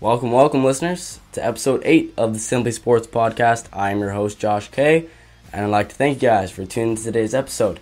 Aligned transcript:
Welcome, 0.00 0.30
welcome, 0.30 0.62
listeners, 0.62 1.18
to 1.32 1.44
episode 1.44 1.82
8 1.84 2.14
of 2.16 2.32
the 2.32 2.38
Simply 2.38 2.70
Sports 2.70 3.08
Podcast. 3.08 3.66
I'm 3.72 3.98
your 3.98 4.12
host, 4.12 4.38
Josh 4.38 4.70
Kay, 4.70 5.08
and 5.52 5.64
I'd 5.64 5.70
like 5.70 5.88
to 5.88 5.94
thank 5.96 6.22
you 6.22 6.28
guys 6.28 6.52
for 6.52 6.64
tuning 6.64 6.94
to 6.94 7.02
today's 7.02 7.34
episode. 7.34 7.80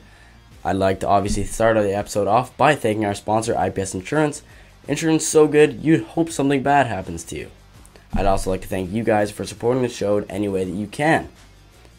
I'd 0.64 0.76
like 0.76 1.00
to 1.00 1.08
obviously 1.08 1.44
start 1.44 1.76
the 1.76 1.94
episode 1.94 2.26
off 2.26 2.56
by 2.56 2.74
thanking 2.74 3.04
our 3.04 3.12
sponsor, 3.12 3.54
IPS 3.62 3.92
Insurance. 3.92 4.42
Insurance 4.88 5.28
so 5.28 5.46
good, 5.46 5.84
you'd 5.84 6.04
hope 6.04 6.30
something 6.30 6.62
bad 6.62 6.86
happens 6.86 7.22
to 7.24 7.36
you. 7.36 7.50
I'd 8.14 8.24
also 8.24 8.48
like 8.48 8.62
to 8.62 8.68
thank 8.68 8.90
you 8.90 9.04
guys 9.04 9.30
for 9.30 9.44
supporting 9.44 9.82
the 9.82 9.90
show 9.90 10.16
in 10.16 10.30
any 10.30 10.48
way 10.48 10.64
that 10.64 10.70
you 10.70 10.86
can. 10.86 11.28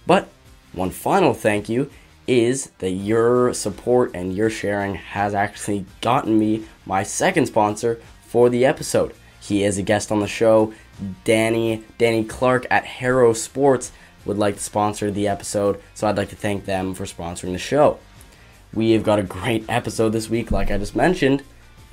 But 0.07 0.29
one 0.73 0.89
final 0.89 1.35
thank 1.35 1.69
you 1.69 1.91
is 2.25 2.71
that 2.79 2.89
your 2.89 3.53
support 3.53 4.09
and 4.15 4.35
your 4.35 4.49
sharing 4.49 4.95
has 4.95 5.35
actually 5.35 5.85
gotten 6.01 6.39
me 6.39 6.65
my 6.87 7.03
second 7.03 7.45
sponsor 7.45 8.01
for 8.25 8.49
the 8.49 8.65
episode. 8.65 9.13
He 9.47 9.63
is 9.63 9.77
a 9.77 9.81
guest 9.81 10.11
on 10.11 10.19
the 10.19 10.27
show. 10.27 10.73
Danny 11.23 11.83
Danny 11.97 12.25
Clark 12.25 12.67
at 12.69 12.83
Harrow 12.83 13.31
Sports 13.31 13.93
would 14.25 14.37
like 14.37 14.55
to 14.55 14.61
sponsor 14.61 15.09
the 15.09 15.29
episode, 15.29 15.81
so 15.93 16.05
I'd 16.05 16.17
like 16.17 16.29
to 16.29 16.35
thank 16.35 16.65
them 16.65 16.93
for 16.93 17.05
sponsoring 17.05 17.53
the 17.53 17.57
show. 17.57 17.97
We 18.73 18.91
have 18.91 19.03
got 19.03 19.19
a 19.19 19.23
great 19.23 19.63
episode 19.69 20.09
this 20.09 20.29
week, 20.29 20.51
like 20.51 20.69
I 20.69 20.77
just 20.77 20.97
mentioned. 20.97 21.43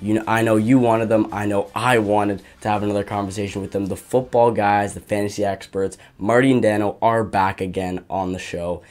You 0.02 0.14
know, 0.14 0.24
I 0.26 0.42
know 0.42 0.56
you 0.56 0.80
wanted 0.80 1.08
them. 1.08 1.28
I 1.32 1.46
know 1.46 1.70
I 1.76 1.98
wanted 1.98 2.42
to 2.62 2.68
have 2.68 2.82
another 2.82 3.04
conversation 3.04 3.62
with 3.62 3.70
them. 3.70 3.86
The 3.86 3.96
football 3.96 4.50
guys, 4.50 4.94
the 4.94 5.00
fantasy 5.00 5.44
experts, 5.44 5.96
Marty 6.18 6.50
and 6.50 6.60
Dano 6.60 6.98
are 7.00 7.22
back 7.22 7.60
again 7.60 8.04
on 8.10 8.32
the 8.32 8.40
show. 8.40 8.82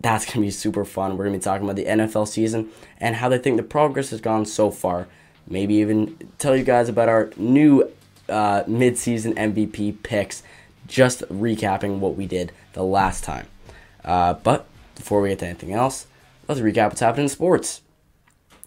That's 0.00 0.24
going 0.24 0.34
to 0.34 0.40
be 0.42 0.50
super 0.52 0.84
fun. 0.84 1.16
We're 1.16 1.24
going 1.24 1.32
to 1.32 1.38
be 1.40 1.44
talking 1.44 1.64
about 1.64 1.76
the 1.76 1.86
NFL 1.86 2.28
season 2.28 2.70
and 2.98 3.16
how 3.16 3.28
they 3.28 3.38
think 3.38 3.56
the 3.56 3.64
progress 3.64 4.10
has 4.10 4.20
gone 4.20 4.46
so 4.46 4.70
far. 4.70 5.08
Maybe 5.48 5.74
even 5.74 6.30
tell 6.38 6.56
you 6.56 6.62
guys 6.62 6.88
about 6.88 7.08
our 7.08 7.32
new 7.36 7.90
uh, 8.28 8.64
mid-season 8.66 9.34
MVP 9.34 10.02
picks. 10.02 10.42
Just 10.86 11.22
recapping 11.28 11.98
what 11.98 12.16
we 12.16 12.26
did 12.26 12.52
the 12.72 12.82
last 12.82 13.24
time. 13.24 13.46
Uh, 14.04 14.34
but 14.34 14.66
before 14.94 15.20
we 15.20 15.30
get 15.30 15.38
to 15.40 15.46
anything 15.46 15.72
else, 15.72 16.06
let's 16.48 16.60
recap 16.60 16.88
what's 16.88 17.00
happening 17.00 17.24
in 17.24 17.28
sports. 17.28 17.82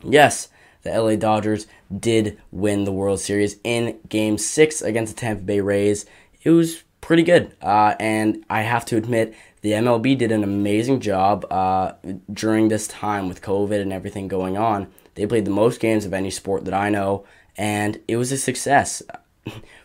Yes, 0.03 0.49
the 0.83 0.91
LA 0.91 1.15
Dodgers 1.15 1.67
did 1.99 2.39
win 2.51 2.83
the 2.83 2.91
World 2.91 3.19
Series 3.19 3.57
in 3.63 3.99
Game 4.07 4.37
6 4.37 4.81
against 4.81 5.15
the 5.15 5.19
Tampa 5.21 5.43
Bay 5.43 5.59
Rays. 5.59 6.05
It 6.43 6.51
was 6.51 6.83
pretty 7.01 7.23
good. 7.23 7.55
Uh, 7.61 7.95
and 7.99 8.43
I 8.49 8.61
have 8.61 8.85
to 8.85 8.97
admit, 8.97 9.35
the 9.61 9.71
MLB 9.71 10.17
did 10.17 10.31
an 10.31 10.43
amazing 10.43 10.99
job 10.99 11.45
uh, 11.51 11.93
during 12.31 12.67
this 12.67 12.87
time 12.87 13.27
with 13.27 13.41
COVID 13.41 13.81
and 13.81 13.91
everything 13.91 14.27
going 14.27 14.57
on. 14.57 14.87
They 15.15 15.25
played 15.25 15.45
the 15.45 15.51
most 15.51 15.79
games 15.79 16.05
of 16.05 16.13
any 16.13 16.29
sport 16.29 16.65
that 16.65 16.73
I 16.73 16.89
know, 16.89 17.25
and 17.57 17.99
it 18.07 18.17
was 18.17 18.31
a 18.31 18.37
success. 18.37 19.01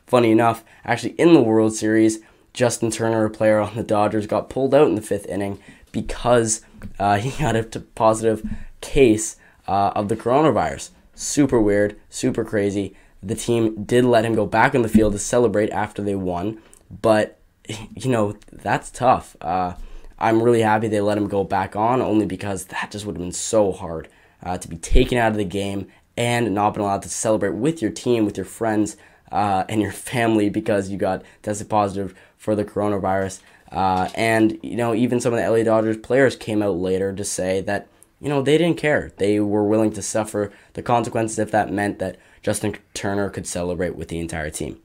Funny 0.06 0.30
enough, 0.30 0.64
actually, 0.84 1.12
in 1.12 1.34
the 1.34 1.42
World 1.42 1.74
Series, 1.74 2.20
Justin 2.52 2.90
Turner, 2.90 3.24
a 3.24 3.30
player 3.30 3.58
on 3.58 3.76
the 3.76 3.82
Dodgers, 3.82 4.26
got 4.26 4.50
pulled 4.50 4.74
out 4.74 4.88
in 4.88 4.94
the 4.94 5.02
fifth 5.02 5.26
inning 5.26 5.58
because 5.92 6.62
uh, 6.98 7.16
he 7.18 7.30
got 7.42 7.56
a 7.56 7.62
positive 7.94 8.48
case 8.80 9.36
uh, 9.68 9.92
of 9.94 10.08
the 10.08 10.16
coronavirus. 10.16 10.90
Super 11.14 11.60
weird, 11.60 11.98
super 12.08 12.44
crazy. 12.44 12.94
The 13.22 13.34
team 13.34 13.84
did 13.84 14.04
let 14.04 14.24
him 14.24 14.34
go 14.34 14.46
back 14.46 14.74
on 14.74 14.82
the 14.82 14.88
field 14.88 15.12
to 15.12 15.18
celebrate 15.18 15.70
after 15.70 16.02
they 16.02 16.14
won, 16.14 16.60
but 16.90 17.38
you 17.68 18.10
know 18.10 18.36
that's 18.50 18.90
tough. 18.90 19.36
Uh, 19.40 19.74
I'm 20.18 20.42
really 20.42 20.62
happy 20.62 20.88
they 20.88 21.00
let 21.00 21.18
him 21.18 21.28
go 21.28 21.44
back 21.44 21.76
on, 21.76 22.02
only 22.02 22.26
because 22.26 22.66
that 22.66 22.90
just 22.90 23.06
would 23.06 23.16
have 23.16 23.22
been 23.22 23.32
so 23.32 23.72
hard 23.72 24.08
uh, 24.42 24.58
to 24.58 24.68
be 24.68 24.76
taken 24.76 25.18
out 25.18 25.32
of 25.32 25.38
the 25.38 25.44
game 25.44 25.88
and 26.16 26.54
not 26.54 26.74
been 26.74 26.82
allowed 26.82 27.02
to 27.02 27.08
celebrate 27.08 27.54
with 27.54 27.80
your 27.80 27.90
team, 27.90 28.24
with 28.26 28.36
your 28.36 28.46
friends, 28.46 28.96
uh, 29.30 29.64
and 29.68 29.80
your 29.80 29.92
family 29.92 30.48
because 30.48 30.90
you 30.90 30.98
got 30.98 31.22
tested 31.42 31.68
positive 31.68 32.14
for 32.36 32.54
the 32.54 32.64
coronavirus. 32.64 33.40
Uh, 33.70 34.08
and 34.14 34.58
you 34.62 34.76
know, 34.76 34.94
even 34.94 35.20
some 35.20 35.32
of 35.32 35.38
the 35.38 35.48
LA 35.48 35.62
Dodgers 35.62 35.96
players 35.96 36.36
came 36.36 36.62
out 36.62 36.76
later 36.76 37.12
to 37.12 37.24
say 37.24 37.60
that 37.60 37.86
you 38.20 38.28
know, 38.28 38.42
they 38.42 38.58
didn't 38.58 38.76
care. 38.76 39.12
They 39.16 39.40
were 39.40 39.64
willing 39.64 39.92
to 39.94 40.02
suffer 40.02 40.52
the 40.74 40.82
consequences 40.82 41.38
if 41.38 41.50
that 41.52 41.72
meant 41.72 41.98
that 42.00 42.18
Justin 42.42 42.76
Turner 42.92 43.30
could 43.30 43.46
celebrate 43.46 43.96
with 43.96 44.08
the 44.08 44.18
entire 44.18 44.50
team. 44.50 44.78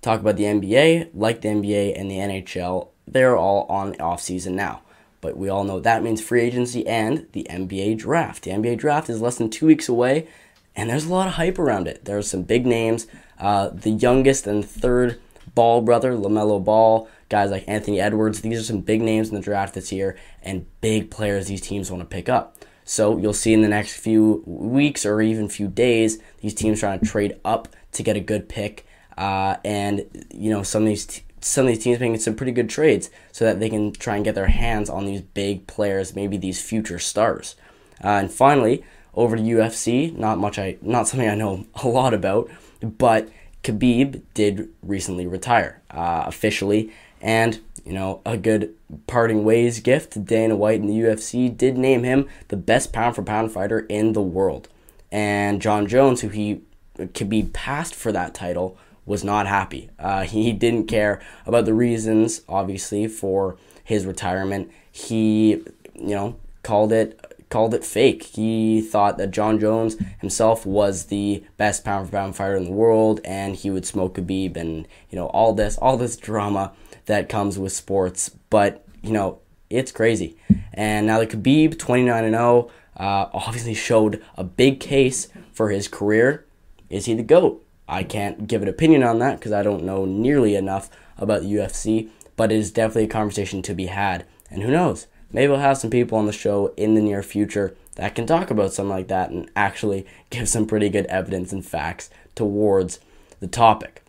Talk 0.00 0.20
about 0.20 0.36
the 0.36 0.44
NBA, 0.44 1.10
like 1.12 1.40
the 1.40 1.48
NBA 1.48 1.98
and 1.98 2.10
the 2.10 2.16
NHL, 2.16 2.88
they're 3.06 3.36
all 3.36 3.66
on 3.68 4.00
off 4.00 4.22
season 4.22 4.54
now. 4.54 4.82
But 5.20 5.36
we 5.36 5.48
all 5.48 5.64
know 5.64 5.80
that 5.80 6.02
means 6.02 6.20
free 6.20 6.42
agency 6.42 6.86
and 6.86 7.26
the 7.32 7.46
NBA 7.50 7.98
draft. 7.98 8.44
The 8.44 8.50
NBA 8.50 8.78
draft 8.78 9.08
is 9.08 9.20
less 9.20 9.36
than 9.36 9.50
two 9.50 9.66
weeks 9.66 9.88
away, 9.88 10.28
and 10.76 10.90
there's 10.90 11.06
a 11.06 11.12
lot 11.12 11.28
of 11.28 11.34
hype 11.34 11.58
around 11.58 11.86
it. 11.86 12.04
There's 12.04 12.28
some 12.28 12.42
big 12.42 12.66
names. 12.66 13.06
Uh, 13.38 13.68
the 13.68 13.90
youngest 13.90 14.46
and 14.46 14.64
third 14.64 15.20
Ball 15.54 15.82
brother, 15.82 16.12
LaMelo 16.12 16.64
Ball, 16.64 17.08
guys 17.28 17.50
like 17.50 17.64
Anthony 17.68 18.00
Edwards. 18.00 18.40
These 18.40 18.60
are 18.60 18.64
some 18.64 18.80
big 18.80 19.00
names 19.02 19.28
in 19.28 19.34
the 19.34 19.40
draft 19.40 19.74
this 19.74 19.92
year 19.92 20.16
and 20.42 20.66
big 20.80 21.10
players 21.10 21.46
these 21.46 21.60
teams 21.60 21.90
want 21.90 22.00
to 22.00 22.06
pick 22.06 22.28
up. 22.28 22.56
So 22.84 23.18
you'll 23.18 23.32
see 23.32 23.52
in 23.52 23.62
the 23.62 23.68
next 23.68 23.96
few 23.96 24.42
weeks 24.46 25.06
or 25.06 25.22
even 25.22 25.48
few 25.48 25.68
days 25.68 26.18
these 26.40 26.54
teams 26.54 26.80
trying 26.80 26.98
to 26.98 27.06
trade 27.06 27.38
up 27.44 27.68
to 27.92 28.02
get 28.02 28.16
a 28.16 28.20
good 28.20 28.48
pick. 28.48 28.86
Uh, 29.16 29.56
and 29.64 30.26
you 30.32 30.50
know 30.50 30.64
some 30.64 30.82
of 30.82 30.88
these 30.88 31.06
t- 31.06 31.22
some 31.40 31.66
of 31.66 31.68
these 31.68 31.84
teams 31.84 32.00
making 32.00 32.18
some 32.18 32.34
pretty 32.34 32.52
good 32.52 32.68
trades 32.68 33.10
so 33.30 33.44
that 33.44 33.60
they 33.60 33.68
can 33.68 33.92
try 33.92 34.16
and 34.16 34.24
get 34.24 34.34
their 34.34 34.46
hands 34.46 34.90
on 34.90 35.04
these 35.04 35.20
big 35.20 35.66
players, 35.66 36.16
maybe 36.16 36.36
these 36.36 36.60
future 36.60 36.98
stars. 36.98 37.54
Uh, 38.02 38.08
and 38.08 38.32
finally, 38.32 38.82
over 39.16 39.36
to 39.36 39.42
UFC. 39.42 40.16
Not 40.16 40.38
much 40.38 40.58
I 40.58 40.76
not 40.82 41.08
something 41.08 41.28
I 41.28 41.34
know 41.34 41.66
a 41.82 41.88
lot 41.88 42.14
about, 42.14 42.50
but 42.80 43.28
Khabib 43.62 44.22
did 44.34 44.68
recently 44.82 45.26
retire 45.26 45.82
uh, 45.90 46.24
officially, 46.26 46.92
and 47.20 47.60
you 47.84 47.92
know 47.92 48.20
a 48.26 48.36
good 48.36 48.74
parting 49.06 49.44
ways 49.44 49.80
gift 49.80 50.12
to 50.12 50.18
Dana 50.18 50.56
White 50.56 50.80
and 50.80 50.88
the 50.88 51.00
UFC 51.00 51.54
did 51.54 51.76
name 51.76 52.04
him 52.04 52.28
the 52.48 52.56
best 52.56 52.92
pound 52.92 53.16
for 53.16 53.22
pound 53.22 53.52
fighter 53.52 53.80
in 53.80 54.12
the 54.12 54.22
world. 54.22 54.68
And 55.10 55.62
Jon 55.62 55.86
Jones, 55.86 56.20
who 56.20 56.28
he 56.28 56.62
Khabib 56.98 57.52
passed 57.52 57.94
for 57.94 58.12
that 58.12 58.34
title, 58.34 58.76
was 59.06 59.24
not 59.24 59.46
happy. 59.46 59.90
Uh, 59.98 60.24
he 60.24 60.52
didn't 60.64 60.86
care 60.86 61.20
about 61.46 61.64
the 61.64 61.74
reasons, 61.74 62.42
obviously, 62.48 63.06
for 63.06 63.56
his 63.82 64.06
retirement. 64.06 64.70
He, 64.90 65.62
you 65.94 66.14
know, 66.14 66.36
called 66.62 66.92
it 66.92 67.20
called 67.54 67.72
it 67.72 67.84
fake. 67.84 68.24
He 68.24 68.80
thought 68.80 69.16
that 69.18 69.30
Jon 69.30 69.60
Jones 69.60 69.96
himself 70.18 70.66
was 70.66 71.04
the 71.04 71.44
best 71.56 71.84
pound 71.84 72.06
for 72.08 72.10
pound 72.10 72.34
fighter 72.34 72.56
in 72.56 72.64
the 72.64 72.72
world, 72.72 73.20
and 73.24 73.54
he 73.54 73.70
would 73.70 73.86
smoke 73.86 74.16
Khabib, 74.16 74.56
and 74.56 74.88
you 75.08 75.14
know 75.16 75.26
all 75.26 75.54
this, 75.54 75.78
all 75.78 75.96
this 75.96 76.16
drama 76.16 76.72
that 77.06 77.28
comes 77.28 77.56
with 77.56 77.70
sports. 77.72 78.28
But 78.50 78.84
you 79.02 79.12
know 79.12 79.38
it's 79.70 79.92
crazy. 79.92 80.36
And 80.72 81.06
now 81.06 81.20
the 81.20 81.28
Khabib, 81.28 81.78
twenty 81.78 82.02
nine 82.02 82.24
and 82.24 82.34
zero, 82.34 82.70
uh, 82.96 83.26
obviously 83.32 83.74
showed 83.74 84.20
a 84.36 84.42
big 84.42 84.80
case 84.80 85.28
for 85.52 85.70
his 85.70 85.86
career. 85.86 86.44
Is 86.90 87.04
he 87.04 87.14
the 87.14 87.22
goat? 87.22 87.64
I 87.88 88.02
can't 88.02 88.48
give 88.48 88.62
an 88.62 88.68
opinion 88.68 89.04
on 89.04 89.20
that 89.20 89.38
because 89.38 89.52
I 89.52 89.62
don't 89.62 89.84
know 89.84 90.04
nearly 90.04 90.56
enough 90.56 90.90
about 91.18 91.42
the 91.42 91.52
UFC, 91.52 92.08
but 92.34 92.50
it 92.50 92.58
is 92.58 92.72
definitely 92.72 93.04
a 93.04 93.06
conversation 93.06 93.62
to 93.62 93.74
be 93.74 93.86
had. 93.86 94.26
And 94.50 94.64
who 94.64 94.72
knows? 94.72 95.06
Maybe 95.34 95.50
we'll 95.50 95.58
have 95.60 95.76
some 95.76 95.90
people 95.90 96.16
on 96.16 96.26
the 96.26 96.32
show 96.32 96.72
in 96.76 96.94
the 96.94 97.02
near 97.02 97.22
future 97.22 97.76
that 97.96 98.14
can 98.14 98.26
talk 98.26 98.50
about 98.50 98.72
something 98.72 98.90
like 98.90 99.08
that 99.08 99.30
and 99.30 99.50
actually 99.54 100.06
give 100.30 100.48
some 100.48 100.66
pretty 100.66 100.88
good 100.88 101.06
evidence 101.06 101.52
and 101.52 101.66
facts 101.66 102.08
towards 102.34 103.00
the 103.40 103.46
topic. 103.46 104.02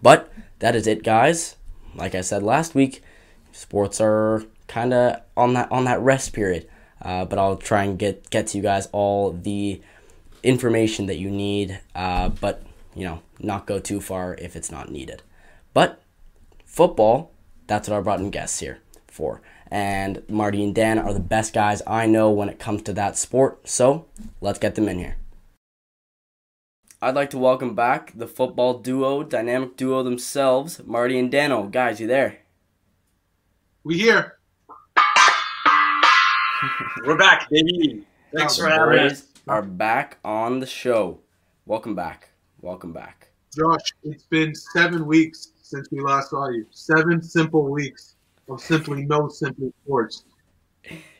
But 0.00 0.32
that 0.60 0.74
is 0.74 0.86
it, 0.86 1.02
guys. 1.02 1.56
Like 1.94 2.14
I 2.14 2.22
said 2.22 2.42
last 2.42 2.74
week, 2.74 3.02
sports 3.52 4.00
are 4.00 4.44
kind 4.66 4.94
of 4.94 5.20
on 5.36 5.54
that 5.54 5.70
on 5.70 5.84
that 5.84 6.00
rest 6.00 6.32
period. 6.32 6.68
Uh, 7.02 7.24
but 7.24 7.38
I'll 7.38 7.56
try 7.56 7.84
and 7.84 7.98
get 7.98 8.30
get 8.30 8.48
to 8.48 8.58
you 8.58 8.62
guys 8.62 8.88
all 8.92 9.32
the 9.32 9.80
information 10.42 11.06
that 11.06 11.18
you 11.18 11.30
need. 11.30 11.80
Uh, 11.94 12.30
but 12.30 12.64
you 12.94 13.04
know, 13.04 13.20
not 13.38 13.66
go 13.66 13.78
too 13.78 14.00
far 14.00 14.34
if 14.34 14.56
it's 14.56 14.70
not 14.70 14.90
needed. 14.90 15.22
But 15.72 16.00
football, 16.64 17.32
that's 17.66 17.88
what 17.88 17.96
I 17.96 18.00
brought 18.00 18.20
in 18.20 18.30
guests 18.30 18.60
here 18.60 18.78
for 19.06 19.40
and 19.70 20.22
Marty 20.28 20.62
and 20.62 20.74
Dan 20.74 20.98
are 20.98 21.12
the 21.12 21.20
best 21.20 21.52
guys 21.52 21.82
I 21.86 22.06
know 22.06 22.30
when 22.30 22.48
it 22.48 22.58
comes 22.58 22.82
to 22.82 22.92
that 22.94 23.16
sport. 23.16 23.68
So 23.68 24.06
let's 24.40 24.58
get 24.58 24.74
them 24.74 24.88
in 24.88 24.98
here. 24.98 25.16
I'd 27.02 27.14
like 27.14 27.30
to 27.30 27.38
welcome 27.38 27.74
back 27.74 28.12
the 28.14 28.26
football 28.26 28.78
duo, 28.78 29.22
dynamic 29.22 29.76
duo 29.76 30.02
themselves, 30.02 30.80
Marty 30.84 31.18
and 31.18 31.30
Dano. 31.30 31.64
Guys, 31.64 32.00
you 32.00 32.06
there? 32.06 32.38
We 33.82 33.98
here. 33.98 34.38
We're 37.04 37.18
back, 37.18 37.50
baby. 37.50 38.06
Thanks 38.34 38.56
for 38.56 38.68
having 38.68 38.98
us. 39.00 39.26
Are 39.46 39.60
back 39.60 40.16
on 40.24 40.60
the 40.60 40.66
show. 40.66 41.20
Welcome 41.66 41.94
back. 41.94 42.30
Welcome 42.62 42.94
back. 42.94 43.28
Josh, 43.54 43.92
it's 44.02 44.24
been 44.24 44.54
seven 44.54 45.06
weeks 45.06 45.52
since 45.60 45.88
we 45.90 46.00
last 46.00 46.30
saw 46.30 46.48
you. 46.48 46.64
Seven 46.70 47.22
simple 47.22 47.70
weeks 47.70 48.16
of 48.48 48.60
simply 48.60 49.04
no 49.04 49.28
simply 49.28 49.72
sports. 49.84 50.24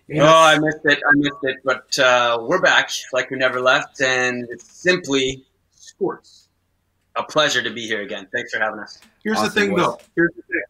Yes. 0.06 0.20
Oh, 0.20 0.26
I 0.26 0.58
missed 0.58 0.84
it. 0.84 0.98
I 0.98 1.12
missed 1.16 1.36
it. 1.44 1.56
But 1.64 1.98
uh, 1.98 2.38
we're 2.42 2.60
back 2.60 2.90
like 3.12 3.30
we 3.30 3.38
never 3.38 3.60
left, 3.60 4.00
and 4.02 4.46
it's 4.50 4.70
simply 4.70 5.44
sports. 5.70 6.48
a 7.16 7.22
pleasure 7.22 7.62
to 7.62 7.70
be 7.70 7.86
here 7.86 8.02
again. 8.02 8.26
Thanks 8.34 8.52
for 8.52 8.60
having 8.60 8.80
us. 8.80 9.00
Here's 9.22 9.38
Awesome, 9.38 9.54
the 9.54 9.60
thing, 9.60 9.70
boys. 9.70 9.78
though. 9.80 9.98
Here's 10.16 10.34
the 10.36 10.42
thing. 10.42 10.62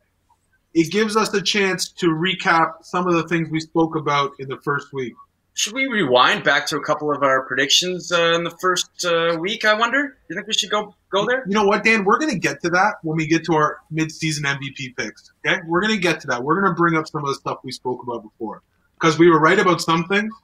It 0.74 0.90
gives 0.92 1.16
us 1.16 1.32
a 1.34 1.40
chance 1.42 1.88
to 1.92 2.08
recap 2.08 2.84
some 2.84 3.06
of 3.08 3.14
the 3.14 3.26
things 3.28 3.48
we 3.48 3.60
spoke 3.60 3.96
about 3.96 4.32
in 4.38 4.48
the 4.48 4.58
first 4.58 4.92
week. 4.92 5.14
Should 5.56 5.72
we 5.72 5.86
rewind 5.86 6.42
back 6.42 6.66
to 6.66 6.76
a 6.76 6.80
couple 6.84 7.12
of 7.12 7.22
our 7.22 7.46
predictions 7.46 8.10
uh, 8.10 8.32
in 8.34 8.42
the 8.42 8.50
first 8.60 9.04
uh, 9.04 9.36
week? 9.40 9.64
I 9.64 9.74
wonder. 9.74 10.02
Do 10.08 10.14
You 10.28 10.34
think 10.36 10.48
we 10.48 10.52
should 10.52 10.70
go 10.70 10.94
go 11.10 11.24
there? 11.26 11.44
You 11.46 11.54
know 11.54 11.64
what, 11.64 11.84
Dan? 11.84 12.04
We're 12.04 12.18
going 12.18 12.32
to 12.32 12.38
get 12.38 12.60
to 12.62 12.70
that 12.70 12.96
when 13.02 13.16
we 13.16 13.26
get 13.28 13.44
to 13.44 13.54
our 13.54 13.78
mid-season 13.90 14.44
MVP 14.44 14.96
picks. 14.96 15.30
Okay, 15.46 15.60
we're 15.66 15.80
going 15.80 15.94
to 15.94 16.00
get 16.00 16.20
to 16.22 16.26
that. 16.26 16.42
We're 16.42 16.60
going 16.60 16.72
to 16.72 16.76
bring 16.76 16.96
up 16.96 17.06
some 17.06 17.22
of 17.22 17.28
the 17.28 17.36
stuff 17.36 17.58
we 17.62 17.70
spoke 17.70 18.02
about 18.02 18.24
before 18.24 18.62
because 19.00 19.16
we 19.16 19.30
were 19.30 19.38
right 19.38 19.58
about 19.58 19.80
some 19.80 20.06
things, 20.08 20.34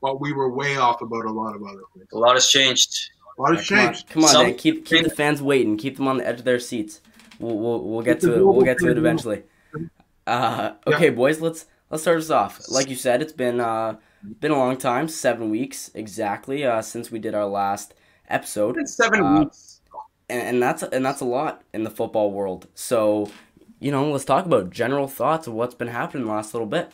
but 0.00 0.20
we 0.20 0.32
were 0.32 0.48
way 0.48 0.76
off 0.76 1.00
about 1.02 1.24
a 1.24 1.32
lot 1.32 1.56
of 1.56 1.62
other 1.64 1.82
things. 1.96 2.06
A 2.12 2.18
lot 2.18 2.34
has 2.34 2.46
changed. 2.46 3.10
A 3.38 3.42
lot 3.42 3.50
Yeah, 3.52 3.58
has 3.58 3.66
come 3.68 3.78
on, 3.78 3.84
changed. 3.94 4.08
come 4.10 4.24
on, 4.24 4.30
Some- 4.30 4.46
Dan. 4.46 4.54
Keep 4.54 4.84
keep 4.86 5.02
the 5.04 5.10
fans 5.10 5.42
waiting. 5.42 5.76
Keep 5.76 5.96
them 5.96 6.06
on 6.06 6.18
the 6.18 6.26
edge 6.26 6.38
of 6.38 6.44
their 6.44 6.60
seats. 6.60 7.00
We'll 7.40 7.58
we'll, 7.58 7.82
we'll 7.82 8.02
get 8.02 8.18
It's 8.18 8.24
to 8.26 8.34
it. 8.34 8.44
We'll 8.46 8.62
get 8.62 8.78
to 8.78 8.90
it 8.90 8.96
eventually. 8.96 9.42
Uh, 10.24 10.74
okay, 10.86 11.10
boys. 11.10 11.40
Let's 11.40 11.66
let's 11.90 12.04
start 12.04 12.18
us 12.18 12.30
off. 12.30 12.60
Like 12.70 12.88
you 12.88 12.96
said, 12.96 13.22
it's 13.22 13.32
been 13.32 13.58
uh 13.60 13.96
been 14.40 14.50
a 14.50 14.58
long 14.58 14.76
time. 14.76 15.08
Seven 15.08 15.50
weeks 15.50 15.90
exactly 15.94 16.64
uh, 16.64 16.82
since 16.82 17.10
we 17.10 17.18
did 17.18 17.34
our 17.34 17.46
last 17.46 17.94
episode. 18.28 18.76
It's 18.78 18.94
seven 18.94 19.22
Uh, 19.22 19.40
weeks. 19.40 19.80
and, 20.28 20.42
and 20.42 20.62
that's 20.62 20.82
and 20.82 21.04
that's 21.04 21.20
a 21.20 21.24
lot 21.24 21.62
in 21.72 21.84
the 21.84 21.90
football 21.90 22.30
world. 22.30 22.68
So, 22.74 23.30
you 23.80 23.90
know, 23.90 24.10
let's 24.10 24.24
talk 24.24 24.46
about 24.46 24.70
general 24.70 25.08
thoughts 25.08 25.46
of 25.46 25.54
what's 25.54 25.74
been 25.74 25.88
happening 25.88 26.26
the 26.26 26.32
last 26.32 26.54
little 26.54 26.66
bit. 26.68 26.92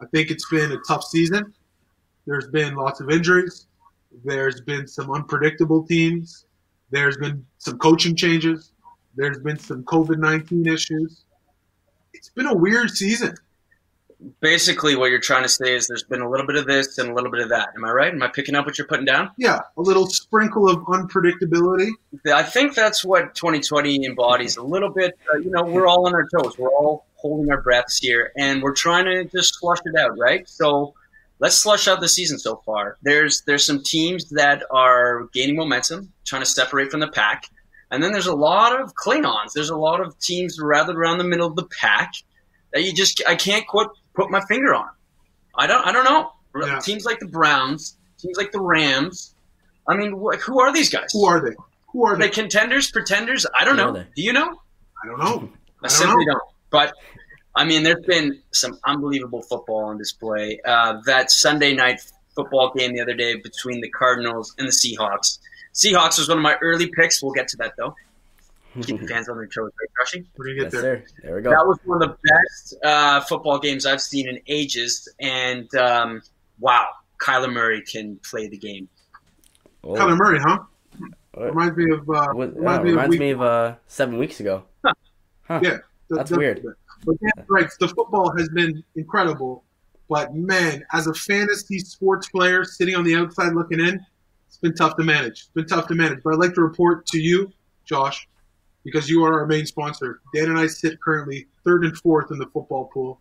I 0.00 0.06
think 0.06 0.30
it's 0.30 0.48
been 0.50 0.72
a 0.72 0.78
tough 0.86 1.04
season. 1.04 1.52
There's 2.26 2.48
been 2.48 2.74
lots 2.74 3.00
of 3.00 3.10
injuries. 3.10 3.66
There's 4.24 4.60
been 4.60 4.86
some 4.86 5.10
unpredictable 5.10 5.84
teams. 5.86 6.46
There's 6.90 7.16
been 7.16 7.44
some 7.58 7.78
coaching 7.78 8.14
changes. 8.16 8.72
There's 9.16 9.38
been 9.38 9.58
some 9.58 9.84
COVID 9.84 10.18
19 10.18 10.66
issues. 10.66 11.24
It's 12.12 12.28
been 12.30 12.46
a 12.46 12.54
weird 12.54 12.90
season. 12.90 13.34
Basically, 14.40 14.96
what 14.96 15.10
you're 15.10 15.20
trying 15.20 15.42
to 15.42 15.48
say 15.48 15.74
is 15.74 15.86
there's 15.86 16.02
been 16.02 16.20
a 16.20 16.28
little 16.28 16.46
bit 16.46 16.56
of 16.56 16.66
this 16.66 16.98
and 16.98 17.10
a 17.10 17.14
little 17.14 17.30
bit 17.30 17.40
of 17.40 17.48
that. 17.50 17.70
Am 17.76 17.84
I 17.84 17.90
right? 17.90 18.12
Am 18.12 18.22
I 18.22 18.28
picking 18.28 18.54
up 18.54 18.64
what 18.64 18.78
you're 18.78 18.86
putting 18.86 19.04
down? 19.04 19.30
Yeah, 19.36 19.60
a 19.76 19.82
little 19.82 20.06
sprinkle 20.06 20.68
of 20.68 20.78
unpredictability. 20.84 21.90
I 22.32 22.42
think 22.42 22.74
that's 22.74 23.04
what 23.04 23.34
2020 23.34 24.04
embodies 24.06 24.56
a 24.56 24.62
little 24.62 24.90
bit. 24.90 25.18
Uh, 25.32 25.38
you 25.38 25.50
know, 25.50 25.62
we're 25.62 25.86
all 25.86 26.06
on 26.06 26.14
our 26.14 26.26
toes. 26.28 26.56
We're 26.58 26.70
all 26.70 27.06
holding 27.16 27.50
our 27.50 27.60
breaths 27.60 27.98
here, 27.98 28.32
and 28.36 28.62
we're 28.62 28.74
trying 28.74 29.06
to 29.06 29.24
just 29.24 29.58
flush 29.58 29.78
it 29.84 29.98
out, 29.98 30.18
right? 30.18 30.48
So 30.48 30.94
let's 31.38 31.62
flush 31.62 31.88
out 31.88 32.00
the 32.00 32.08
season 32.08 32.38
so 32.38 32.62
far. 32.64 32.96
There's 33.02 33.42
there's 33.42 33.64
some 33.64 33.82
teams 33.82 34.30
that 34.30 34.62
are 34.70 35.28
gaining 35.32 35.56
momentum, 35.56 36.12
trying 36.24 36.42
to 36.42 36.46
separate 36.46 36.90
from 36.90 37.00
the 37.00 37.08
pack, 37.08 37.48
and 37.90 38.02
then 38.02 38.12
there's 38.12 38.26
a 38.26 38.34
lot 38.34 38.80
of 38.80 38.94
Klingons. 38.94 39.52
There's 39.54 39.70
a 39.70 39.76
lot 39.76 40.00
of 40.00 40.18
teams 40.18 40.58
rather 40.60 40.92
around 40.92 41.18
the 41.18 41.24
middle 41.24 41.46
of 41.46 41.56
the 41.56 41.66
pack 41.66 42.12
that 42.72 42.82
you 42.82 42.92
just 42.92 43.22
I 43.26 43.36
can't 43.36 43.66
quite 43.66 43.86
put 44.14 44.30
my 44.30 44.40
finger 44.46 44.74
on. 44.74 44.88
I 45.56 45.66
don't 45.66 45.86
I 45.86 45.92
don't 45.92 46.04
know. 46.04 46.32
Yeah. 46.60 46.78
Teams 46.80 47.04
like 47.04 47.18
the 47.20 47.26
Browns, 47.28 47.96
teams 48.18 48.36
like 48.36 48.52
the 48.52 48.60
Rams. 48.60 49.34
I 49.88 49.96
mean, 49.96 50.12
wh- 50.12 50.38
who 50.38 50.60
are 50.60 50.72
these 50.72 50.88
guys? 50.90 51.10
Who 51.12 51.26
are 51.26 51.40
they? 51.40 51.54
Who 51.92 52.06
are 52.06 52.14
Are 52.14 52.16
they 52.16 52.26
they? 52.26 52.30
contenders, 52.32 52.90
pretenders? 52.90 53.46
I 53.54 53.64
don't 53.64 53.76
Who 53.78 53.92
know. 53.92 54.04
Do 54.16 54.22
you 54.22 54.32
know? 54.32 54.60
I 55.02 55.06
don't 55.06 55.18
know. 55.18 55.24
I, 55.26 55.86
I 55.86 55.88
don't 55.88 55.90
simply 55.90 56.24
know. 56.26 56.32
don't. 56.34 56.42
But 56.70 56.94
I 57.56 57.64
mean, 57.64 57.82
there's 57.82 58.04
been 58.06 58.40
some 58.52 58.78
unbelievable 58.84 59.42
football 59.42 59.84
on 59.84 59.98
display. 59.98 60.60
Uh, 60.64 61.00
that 61.06 61.30
Sunday 61.30 61.72
night 61.74 62.00
football 62.34 62.72
game 62.76 62.94
the 62.94 63.00
other 63.00 63.14
day 63.14 63.36
between 63.36 63.80
the 63.80 63.88
Cardinals 63.90 64.54
and 64.58 64.66
the 64.66 64.72
Seahawks. 64.72 65.38
Seahawks 65.74 66.18
was 66.18 66.28
one 66.28 66.38
of 66.38 66.42
my 66.42 66.56
early 66.62 66.88
picks. 66.88 67.22
We'll 67.22 67.32
get 67.32 67.46
to 67.48 67.56
that 67.58 67.74
though. 67.76 67.94
Keep 68.82 69.00
the 69.02 69.06
fans 69.06 69.28
on 69.28 69.36
their 69.36 69.46
toes, 69.46 69.70
right, 69.80 69.88
Crushy? 69.98 70.24
Where 70.36 70.48
do 70.48 70.54
you 70.54 70.62
get 70.62 70.72
yes, 70.72 70.82
there? 70.82 71.04
sir. 71.06 71.14
There 71.22 71.36
we 71.36 71.42
go. 71.42 71.50
That 71.50 71.66
was 71.66 71.78
one 71.84 72.02
of 72.02 72.08
the 72.08 72.16
best 72.28 72.74
uh, 72.84 73.20
football 73.20 73.58
games 73.58 73.86
I've 73.86 74.00
seen 74.00 74.28
in 74.28 74.40
ages. 74.48 75.08
And 75.20 75.72
um, 75.76 76.22
wow, 76.58 76.88
Kyler 77.20 77.52
Murray 77.52 77.82
can 77.82 78.18
play 78.28 78.48
the 78.48 78.56
game. 78.58 78.88
Oh, 79.84 79.90
Kyler 79.94 80.16
Murray, 80.16 80.40
huh? 80.40 80.58
What? 81.32 81.46
Reminds 81.54 81.76
me 81.76 81.92
of. 81.92 82.00
Uh, 82.10 82.26
what- 82.32 82.56
reminds 82.56 82.56
yeah, 82.56 82.82
me 82.82 82.90
of 82.90 82.96
reminds 82.96 83.10
week- 83.10 83.20
me 83.20 83.30
of 83.30 83.42
uh, 83.42 83.74
seven 83.86 84.18
weeks 84.18 84.40
ago. 84.40 84.64
Yeah, 84.84 85.60
th- 85.60 85.80
That's 86.10 86.30
th- 86.30 86.38
weird. 86.38 86.64
But 87.04 87.20
Dan 87.20 87.44
right, 87.48 87.68
the 87.78 87.88
football 87.88 88.34
has 88.36 88.48
been 88.48 88.82
incredible. 88.96 89.62
But 90.08 90.34
man, 90.34 90.84
as 90.92 91.06
a 91.06 91.14
fantasy 91.14 91.78
sports 91.78 92.28
player 92.28 92.64
sitting 92.64 92.94
on 92.94 93.04
the 93.04 93.14
outside 93.14 93.52
looking 93.54 93.78
in, 93.80 94.00
it's 94.48 94.56
been 94.58 94.74
tough 94.74 94.96
to 94.96 95.04
manage. 95.04 95.32
It's 95.40 95.50
been 95.54 95.66
tough 95.66 95.86
to 95.88 95.94
manage. 95.94 96.22
But 96.24 96.34
I'd 96.34 96.38
like 96.40 96.54
to 96.54 96.60
report 96.62 97.06
to 97.06 97.18
you, 97.18 97.52
Josh, 97.84 98.26
because 98.84 99.08
you 99.08 99.24
are 99.24 99.40
our 99.40 99.46
main 99.46 99.66
sponsor. 99.66 100.20
Dan 100.34 100.50
and 100.50 100.58
I 100.58 100.66
sit 100.66 101.00
currently 101.00 101.46
third 101.64 101.84
and 101.84 101.96
fourth 101.98 102.30
in 102.30 102.38
the 102.38 102.46
football 102.46 102.90
pool, 102.92 103.20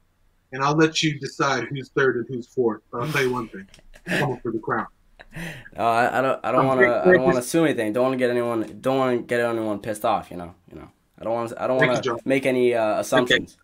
and 0.51 0.63
I'll 0.63 0.75
let 0.75 1.01
you 1.01 1.17
decide 1.19 1.65
who's 1.65 1.89
third 1.89 2.17
and 2.17 2.25
who's 2.27 2.47
fourth. 2.47 2.81
But 2.91 3.03
I'll 3.03 3.11
tell 3.11 3.23
you 3.23 3.31
one 3.31 3.47
thing: 3.49 3.67
I'm 4.07 4.19
coming 4.19 4.39
for 4.41 4.51
the 4.51 4.59
crown. 4.59 4.87
Uh, 5.35 5.39
I, 5.81 6.19
I 6.19 6.21
don't. 6.21 6.39
I 6.43 6.51
don't 6.51 6.67
want 6.67 6.81
to. 6.81 7.01
I 7.01 7.11
don't 7.13 7.23
want 7.23 7.35
to 7.35 7.39
assume 7.39 7.65
anything. 7.65 7.93
Don't 7.93 8.03
want 8.03 8.13
to 8.13 8.17
get 8.17 8.29
anyone. 8.29 8.77
Don't 8.81 8.97
want 8.97 9.19
to 9.19 9.25
get 9.25 9.39
anyone 9.39 9.79
pissed 9.79 10.05
off. 10.05 10.29
You 10.29 10.37
know. 10.37 10.53
You 10.71 10.79
know. 10.79 10.89
I 11.19 11.23
don't 11.23 11.33
want. 11.33 11.49
to 11.49 11.63
I 11.63 11.67
don't 11.67 11.77
want 11.77 12.03
to 12.03 12.19
make 12.25 12.45
any 12.45 12.73
uh, 12.73 12.99
assumptions. 12.99 13.57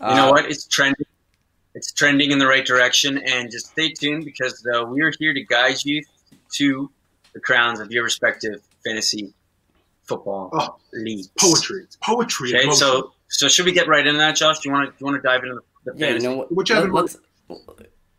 You 0.00 0.06
know 0.06 0.28
Uh, 0.28 0.30
what? 0.30 0.44
It's 0.46 0.66
trending. 0.66 1.06
It's 1.74 1.92
trending 1.92 2.32
in 2.32 2.38
the 2.38 2.46
right 2.46 2.66
direction, 2.66 3.18
and 3.18 3.50
just 3.50 3.66
stay 3.66 3.92
tuned 3.92 4.24
because 4.24 4.66
uh, 4.74 4.84
we 4.84 5.00
are 5.02 5.12
here 5.18 5.32
to 5.32 5.44
guide 5.44 5.76
you 5.84 6.02
to 6.54 6.90
the 7.34 7.40
crowns 7.40 7.78
of 7.78 7.92
your 7.92 8.02
respective 8.02 8.60
fantasy 8.84 9.32
football 10.08 10.50
Oh, 10.52 10.76
leagues. 10.92 11.28
poetry. 11.38 11.82
It's 11.84 11.96
poetry. 11.96 12.48
Okay, 12.56 12.66
motion. 12.66 12.78
so 12.78 13.12
so 13.28 13.46
should 13.48 13.66
we 13.66 13.72
get 13.72 13.86
right 13.88 14.06
into 14.06 14.18
that, 14.18 14.34
Josh? 14.36 14.60
Do 14.60 14.68
you 14.68 14.72
want 14.74 14.86
to 14.86 14.90
do 14.92 14.96
you 15.00 15.06
want 15.12 15.22
to 15.22 15.28
dive 15.28 15.42
into 15.44 15.56
the, 15.84 15.92
the 15.92 15.98
Yeah. 15.98 16.06
You 16.06 16.12
fantasy? 16.20 16.36
know? 16.36 16.46
Whichever 16.50 16.92
let, 16.92 17.16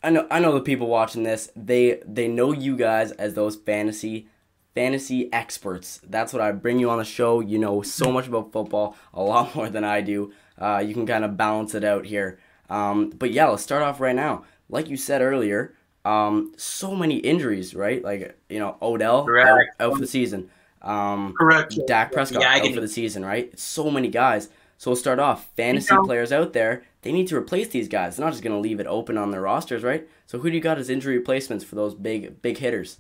I 0.02 0.10
know. 0.12 0.28
I 0.32 0.40
know 0.40 0.54
the 0.54 0.62
people 0.62 0.88
watching 0.88 1.24
this. 1.24 1.52
They 1.56 2.02
they 2.06 2.28
know 2.28 2.54
you 2.54 2.78
guys 2.78 3.12
as 3.14 3.34
those 3.34 3.56
fantasy 3.56 4.28
fantasy 4.76 5.32
experts. 5.34 6.00
That's 6.08 6.32
what 6.32 6.42
I 6.42 6.52
bring 6.52 6.80
you 6.80 6.90
on 6.90 7.00
the 7.00 7.04
show. 7.04 7.40
You 7.42 7.58
know 7.58 7.82
so 7.82 8.12
much 8.12 8.28
about 8.28 8.52
football, 8.54 8.96
a 9.14 9.22
lot 9.22 9.54
more 9.56 9.70
than 9.70 9.84
I 9.84 10.02
do. 10.02 10.32
Uh, 10.58 10.82
you 10.86 10.94
can 10.94 11.06
kind 11.06 11.26
of 11.26 11.36
balance 11.38 11.74
it 11.76 11.84
out 11.84 12.06
here. 12.06 12.40
Um, 12.70 13.10
but 13.10 13.32
yeah, 13.32 13.48
let's 13.48 13.64
start 13.64 13.82
off 13.82 14.00
right 14.00 14.16
now. 14.16 14.44
Like 14.70 14.90
you 14.90 14.96
said 14.98 15.22
earlier, 15.22 15.74
um, 16.06 16.54
so 16.56 16.96
many 16.96 17.18
injuries, 17.18 17.74
right? 17.74 18.04
Like 18.04 18.38
you 18.50 18.60
know, 18.60 18.78
Odell 18.82 19.28
out, 19.38 19.60
out 19.80 19.94
for 19.96 20.00
the 20.00 20.08
season. 20.08 20.50
Um, 20.82 21.34
correct. 21.38 21.78
Dak 21.88 22.12
Prescott 22.12 22.42
Yeah, 22.42 22.56
out 22.56 22.74
for 22.74 22.82
the 22.82 22.88
season, 22.88 23.26
right? 23.26 23.58
So 23.60 23.92
many 23.92 24.08
guys. 24.08 24.50
So 24.78 24.92
we'll 24.92 24.96
start 24.96 25.20
off. 25.20 25.50
Fantasy 25.56 25.94
know- 25.94 26.06
players 26.06 26.32
out 26.32 26.54
there, 26.54 26.84
they 27.02 27.12
need 27.12 27.28
to 27.28 27.36
replace 27.36 27.68
these 27.68 27.88
guys. 27.90 28.16
They're 28.16 28.26
not 28.26 28.32
just 28.32 28.44
going 28.44 28.56
to 28.56 28.60
leave 28.62 28.80
it 28.80 28.88
open 28.88 29.18
on 29.18 29.32
their 29.32 29.42
rosters, 29.42 29.84
right? 29.84 30.08
So 30.26 30.40
who 30.40 30.50
do 30.50 30.56
you 30.56 30.62
got 30.62 30.78
as 30.78 30.90
injury 30.90 31.18
replacements 31.18 31.66
for 31.66 31.76
those 31.76 31.94
big 31.94 32.42
big 32.42 32.58
hitters? 32.58 33.00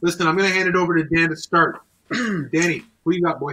Listen, 0.00 0.26
I'm 0.26 0.36
going 0.36 0.48
to 0.48 0.54
hand 0.54 0.68
it 0.68 0.76
over 0.76 0.96
to 0.96 1.04
Dan 1.04 1.30
to 1.30 1.36
start. 1.36 1.80
Danny, 2.12 2.82
who 3.04 3.14
you 3.14 3.22
got, 3.22 3.38
boy? 3.40 3.52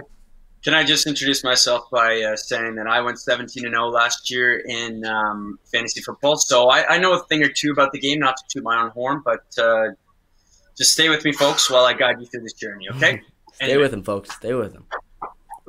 Can 0.62 0.74
I 0.74 0.84
just 0.84 1.06
introduce 1.06 1.42
myself 1.42 1.90
by 1.90 2.22
uh, 2.22 2.36
saying 2.36 2.76
that 2.76 2.86
I 2.86 3.00
went 3.00 3.18
17 3.18 3.64
and 3.64 3.74
0 3.74 3.88
last 3.88 4.30
year 4.30 4.58
in 4.60 5.04
um, 5.04 5.58
fantasy 5.72 6.00
football, 6.02 6.36
so 6.36 6.68
I, 6.68 6.86
I 6.94 6.98
know 6.98 7.14
a 7.14 7.24
thing 7.24 7.42
or 7.42 7.48
two 7.48 7.72
about 7.72 7.90
the 7.92 7.98
game. 7.98 8.20
Not 8.20 8.36
to 8.36 8.44
toot 8.48 8.62
my 8.62 8.80
own 8.80 8.90
horn, 8.90 9.22
but 9.24 9.44
uh, 9.58 9.88
just 10.76 10.92
stay 10.92 11.08
with 11.08 11.24
me, 11.24 11.32
folks, 11.32 11.70
while 11.70 11.84
I 11.84 11.92
guide 11.94 12.20
you 12.20 12.26
through 12.26 12.42
this 12.42 12.54
journey. 12.54 12.88
Okay? 12.90 13.22
Stay 13.54 13.66
Anyway. 13.66 13.82
with 13.82 13.92
him, 13.94 14.02
folks. 14.02 14.34
Stay 14.34 14.54
with 14.54 14.72
him. 14.72 14.84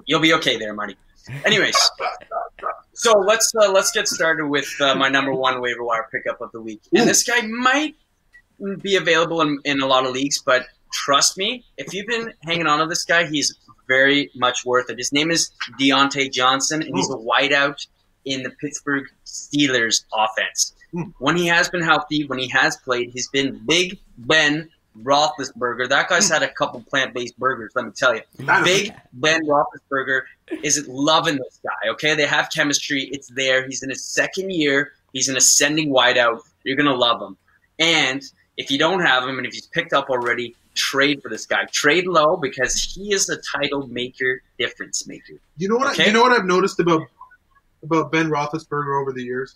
You'll 0.05 0.21
be 0.21 0.33
okay 0.35 0.57
there, 0.57 0.73
Marty. 0.73 0.95
Anyways, 1.45 1.77
so 2.93 3.13
let's 3.19 3.53
uh, 3.55 3.71
let's 3.71 3.91
get 3.91 4.07
started 4.07 4.47
with 4.47 4.67
uh, 4.81 4.95
my 4.95 5.09
number 5.09 5.33
one 5.33 5.61
waiver 5.61 5.83
wire 5.83 6.07
pickup 6.11 6.41
of 6.41 6.51
the 6.51 6.61
week. 6.61 6.81
And 6.95 7.07
this 7.07 7.23
guy 7.23 7.41
might 7.41 7.95
be 8.81 8.95
available 8.95 9.41
in, 9.41 9.59
in 9.65 9.81
a 9.81 9.85
lot 9.85 10.05
of 10.05 10.13
leagues, 10.13 10.41
but 10.41 10.65
trust 10.91 11.37
me, 11.37 11.65
if 11.77 11.93
you've 11.93 12.07
been 12.07 12.33
hanging 12.43 12.67
on 12.67 12.79
to 12.79 12.85
this 12.85 13.03
guy, 13.03 13.25
he's 13.25 13.55
very 13.87 14.31
much 14.35 14.65
worth 14.65 14.89
it. 14.89 14.97
His 14.97 15.11
name 15.11 15.31
is 15.31 15.51
Diontae 15.79 16.31
Johnson, 16.31 16.81
and 16.81 16.95
he's 16.95 17.09
a 17.09 17.15
wideout 17.17 17.85
in 18.25 18.43
the 18.43 18.49
Pittsburgh 18.49 19.05
Steelers 19.25 20.03
offense. 20.13 20.73
Hmm. 20.91 21.03
When 21.19 21.35
he 21.35 21.47
has 21.47 21.69
been 21.69 21.81
healthy, 21.81 22.25
when 22.25 22.39
he 22.39 22.47
has 22.49 22.77
played, 22.77 23.11
he's 23.11 23.27
been 23.29 23.61
Big 23.67 23.99
Ben 24.17 24.69
Roethlisberger. 25.01 25.89
That 25.89 26.09
guy's 26.09 26.29
had 26.29 26.43
a 26.43 26.49
couple 26.49 26.81
plant-based 26.81 27.37
burgers. 27.39 27.71
Let 27.75 27.85
me 27.85 27.91
tell 27.95 28.15
you. 28.15 28.21
Big 28.63 28.93
Ben 29.13 29.41
Roethlisberger 29.45 30.21
is 30.63 30.87
loving 30.87 31.37
this 31.37 31.59
guy. 31.63 31.89
Okay, 31.91 32.15
they 32.15 32.25
have 32.25 32.49
chemistry. 32.49 33.09
It's 33.11 33.29
there. 33.29 33.65
He's 33.67 33.83
in 33.83 33.89
his 33.89 34.05
second 34.05 34.51
year. 34.51 34.93
He's 35.13 35.29
an 35.29 35.37
ascending 35.37 35.89
wideout. 35.89 36.41
You're 36.63 36.77
gonna 36.77 36.95
love 36.95 37.21
him. 37.21 37.37
And 37.79 38.23
if 38.57 38.69
you 38.69 38.77
don't 38.77 39.01
have 39.01 39.23
him, 39.23 39.37
and 39.37 39.47
if 39.47 39.53
he's 39.53 39.67
picked 39.67 39.93
up 39.93 40.09
already, 40.09 40.55
trade 40.75 41.21
for 41.21 41.29
this 41.29 41.45
guy. 41.45 41.65
Trade 41.71 42.07
low 42.07 42.37
because 42.37 42.81
he 42.81 43.13
is 43.13 43.29
a 43.29 43.37
title 43.37 43.87
maker, 43.87 44.41
difference 44.57 45.07
maker. 45.07 45.33
You 45.57 45.69
know 45.69 45.75
what? 45.75 45.99
I, 45.99 46.05
you 46.05 46.11
know 46.11 46.21
what 46.21 46.31
I've 46.31 46.45
noticed 46.45 46.79
about 46.79 47.07
about 47.83 48.11
Ben 48.11 48.29
Roethlisberger 48.29 49.01
over 49.01 49.11
the 49.11 49.23
years, 49.23 49.55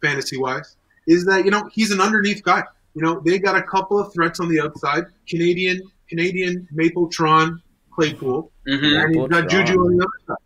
fantasy 0.00 0.36
wise, 0.36 0.76
is 1.06 1.24
that 1.26 1.44
you 1.44 1.50
know 1.50 1.68
he's 1.72 1.90
an 1.90 2.00
underneath 2.00 2.42
guy. 2.42 2.62
You 2.94 3.02
know 3.02 3.20
they 3.24 3.38
got 3.38 3.56
a 3.56 3.62
couple 3.62 3.98
of 3.98 4.12
threats 4.12 4.40
on 4.40 4.48
the 4.48 4.60
outside. 4.60 5.04
Canadian 5.28 5.80
Canadian 6.08 6.66
Mapletron 6.74 7.60
Claypool, 7.92 8.50
hmm 8.66 8.72
and 8.72 9.14
he's 9.14 9.28
got 9.28 9.48
Juju 9.48 9.80
on 9.80 9.96
the 9.96 10.04
other 10.04 10.26
side. 10.26 10.36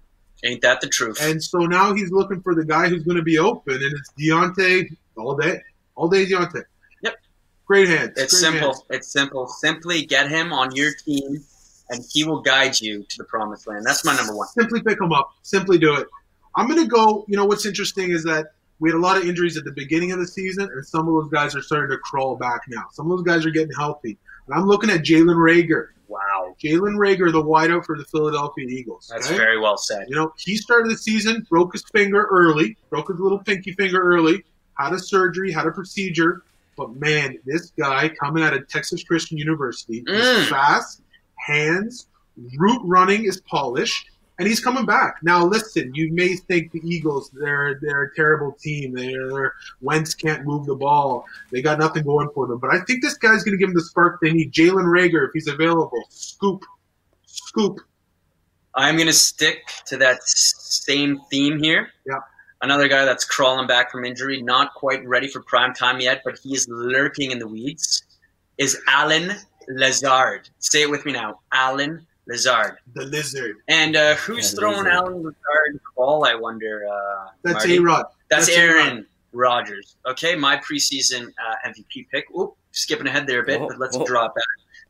Ain't 0.44 0.60
that 0.60 0.80
the 0.82 0.88
truth? 0.88 1.18
And 1.22 1.42
so 1.42 1.60
now 1.60 1.94
he's 1.94 2.10
looking 2.10 2.42
for 2.42 2.54
the 2.54 2.64
guy 2.64 2.88
who's 2.88 3.02
going 3.02 3.16
to 3.16 3.22
be 3.22 3.38
open, 3.38 3.74
and 3.74 3.94
it's 3.94 4.12
Diontae 4.18 4.94
all 5.16 5.34
day, 5.34 5.60
all 5.94 6.08
day 6.08 6.26
Diontae. 6.26 6.64
Yep. 7.02 7.16
Great 7.66 7.88
hands. 7.88 8.12
It's 8.16 8.34
great 8.34 8.52
simple. 8.52 8.72
hands. 8.72 8.82
It's 8.90 9.10
simple. 9.10 9.46
Simply 9.46 10.04
get 10.04 10.28
him 10.28 10.52
on 10.52 10.76
your 10.76 10.92
team, 10.92 11.42
and 11.88 12.04
he 12.12 12.24
will 12.24 12.42
guide 12.42 12.78
you 12.78 13.04
to 13.08 13.18
the 13.18 13.24
promised 13.24 13.66
land. 13.66 13.86
That's 13.86 14.04
my 14.04 14.14
number 14.14 14.36
one. 14.36 14.48
Simply 14.48 14.82
pick 14.82 15.00
him 15.00 15.12
up. 15.12 15.30
Simply 15.42 15.78
do 15.78 15.94
it. 15.96 16.06
I'm 16.56 16.68
going 16.68 16.82
to 16.82 16.88
go. 16.88 17.24
You 17.26 17.38
know 17.38 17.46
what's 17.46 17.64
interesting 17.64 18.10
is 18.10 18.22
that 18.24 18.48
we 18.80 18.90
had 18.90 18.96
a 18.96 19.00
lot 19.00 19.16
of 19.16 19.24
injuries 19.24 19.56
at 19.56 19.64
the 19.64 19.72
beginning 19.72 20.12
of 20.12 20.18
the 20.18 20.26
season, 20.26 20.68
and 20.72 20.84
some 20.84 21.06
of 21.08 21.14
those 21.14 21.30
guys 21.30 21.54
are 21.54 21.62
starting 21.62 21.90
to 21.90 21.98
crawl 21.98 22.36
back 22.36 22.62
now. 22.68 22.84
Some 22.92 23.10
of 23.10 23.18
those 23.18 23.24
guys 23.26 23.46
are 23.46 23.50
getting 23.50 23.74
healthy. 23.76 24.18
And 24.46 24.54
I'm 24.58 24.66
looking 24.66 24.90
at 24.90 25.00
Jalen 25.02 25.36
Reagor. 25.36 25.88
Wow, 26.08 26.54
Jalen 26.62 26.96
Reagor, 26.96 27.32
the 27.32 27.42
wideout 27.42 27.86
for 27.86 27.96
the 27.96 28.04
Philadelphia 28.04 28.66
Eagles. 28.68 29.08
that's 29.12 29.28
very 29.30 29.58
well 29.58 29.76
said. 29.78 30.04
You 30.08 30.16
know, 30.16 30.32
he 30.36 30.56
started 30.56 30.90
the 30.90 30.98
season, 30.98 31.46
broke 31.48 31.72
his 31.72 31.82
finger 31.92 32.26
early, 32.30 32.76
broke 32.90 33.08
his 33.08 33.18
little 33.18 33.38
pinky 33.38 33.72
finger 33.72 34.00
early, 34.02 34.44
had 34.78 34.92
a 34.92 34.98
surgery, 34.98 35.50
had 35.50 35.66
a 35.66 35.70
procedure. 35.70 36.42
But 36.76 36.94
man, 36.96 37.38
this 37.46 37.72
guy 37.78 38.10
coming 38.20 38.42
out 38.44 38.52
of 38.52 38.68
Texas 38.68 39.02
Christian 39.04 39.38
University 39.38 40.02
Mm. 40.02 40.12
is 40.42 40.48
fast, 40.48 41.00
hands, 41.36 42.08
route 42.58 42.82
running 42.84 43.24
is 43.24 43.40
polished, 43.42 44.10
and 44.38 44.48
he's 44.48 44.60
coming 44.60 44.84
back. 44.84 45.18
Now, 45.22 45.44
listen, 45.44 45.94
you 45.94 46.12
may 46.12 46.34
think 46.34 46.72
the 46.72 46.80
Eagles 46.84 47.30
they're 47.30 47.78
they're 47.80 48.04
a 48.04 48.14
terrible 48.14 48.52
team. 48.52 48.94
They're, 48.94 49.52
Wentz 49.80 50.14
can't 50.14 50.44
move 50.44 50.66
the 50.66 50.74
ball. 50.74 51.24
They 51.52 51.62
got 51.62 51.78
nothing 51.78 52.04
going 52.04 52.28
for 52.34 52.46
them. 52.46 52.58
But 52.58 52.74
I 52.74 52.80
think 52.80 53.02
this 53.02 53.16
guy's 53.16 53.44
going 53.44 53.56
to 53.56 53.58
give 53.58 53.68
them 53.68 53.76
the 53.76 53.84
spark 53.84 54.20
they 54.20 54.32
need. 54.32 54.52
Jalen 54.52 54.86
Reagor, 54.86 55.28
if 55.28 55.32
he's 55.34 55.48
available, 55.48 56.02
scoop, 56.08 56.64
scoop. 57.26 57.80
I'm 58.76 58.96
going 58.96 59.06
to 59.06 59.12
stick 59.12 59.58
to 59.86 59.96
that 59.98 60.22
same 60.24 61.20
theme 61.30 61.62
here. 61.62 61.90
Yeah. 62.06 62.18
Another 62.60 62.88
guy 62.88 63.04
that's 63.04 63.24
crawling 63.24 63.68
back 63.68 63.92
from 63.92 64.04
injury, 64.04 64.42
not 64.42 64.74
quite 64.74 65.06
ready 65.06 65.28
for 65.28 65.42
prime 65.42 65.74
time 65.74 66.00
yet, 66.00 66.22
but 66.24 66.38
he 66.42 66.54
is 66.54 66.66
lurking 66.68 67.30
in 67.30 67.38
the 67.38 67.46
weeds, 67.46 68.02
is 68.58 68.80
Allen 68.88 69.32
Lazard. 69.68 70.48
Say 70.58 70.82
it 70.82 70.90
with 70.90 71.04
me 71.04 71.12
now. 71.12 71.40
Allen 71.52 72.06
Lazard. 72.26 72.78
The 72.94 73.04
lizard. 73.04 73.56
And 73.68 73.96
uh, 73.96 74.14
who's 74.14 74.52
Yeah, 74.52 74.58
throwing 74.60 74.76
Lazard. 74.78 74.92
Allen 74.92 75.16
Lazard 75.16 75.34
the 75.74 75.80
ball, 75.96 76.24
I 76.24 76.34
wonder? 76.34 76.86
Uh, 76.90 77.28
That's 77.42 77.54
Marty? 77.66 77.76
A 77.76 77.80
Rod. 77.82 78.04
That's, 78.30 78.46
That's 78.46 78.58
Aaron 78.58 79.06
Rodgers. 79.32 79.96
Okay, 80.06 80.34
my 80.34 80.56
preseason 80.56 81.26
uh, 81.28 81.68
MVP 81.68 82.08
pick. 82.10 82.24
Oop, 82.38 82.54
skipping 82.72 83.06
ahead 83.06 83.26
there 83.26 83.42
a 83.42 83.46
bit, 83.46 83.60
Whoa, 83.60 83.68
but 83.68 83.78
let's 83.78 83.96
whoa. 83.96 84.04
draw 84.06 84.24
it 84.26 84.34
back. 84.34 84.44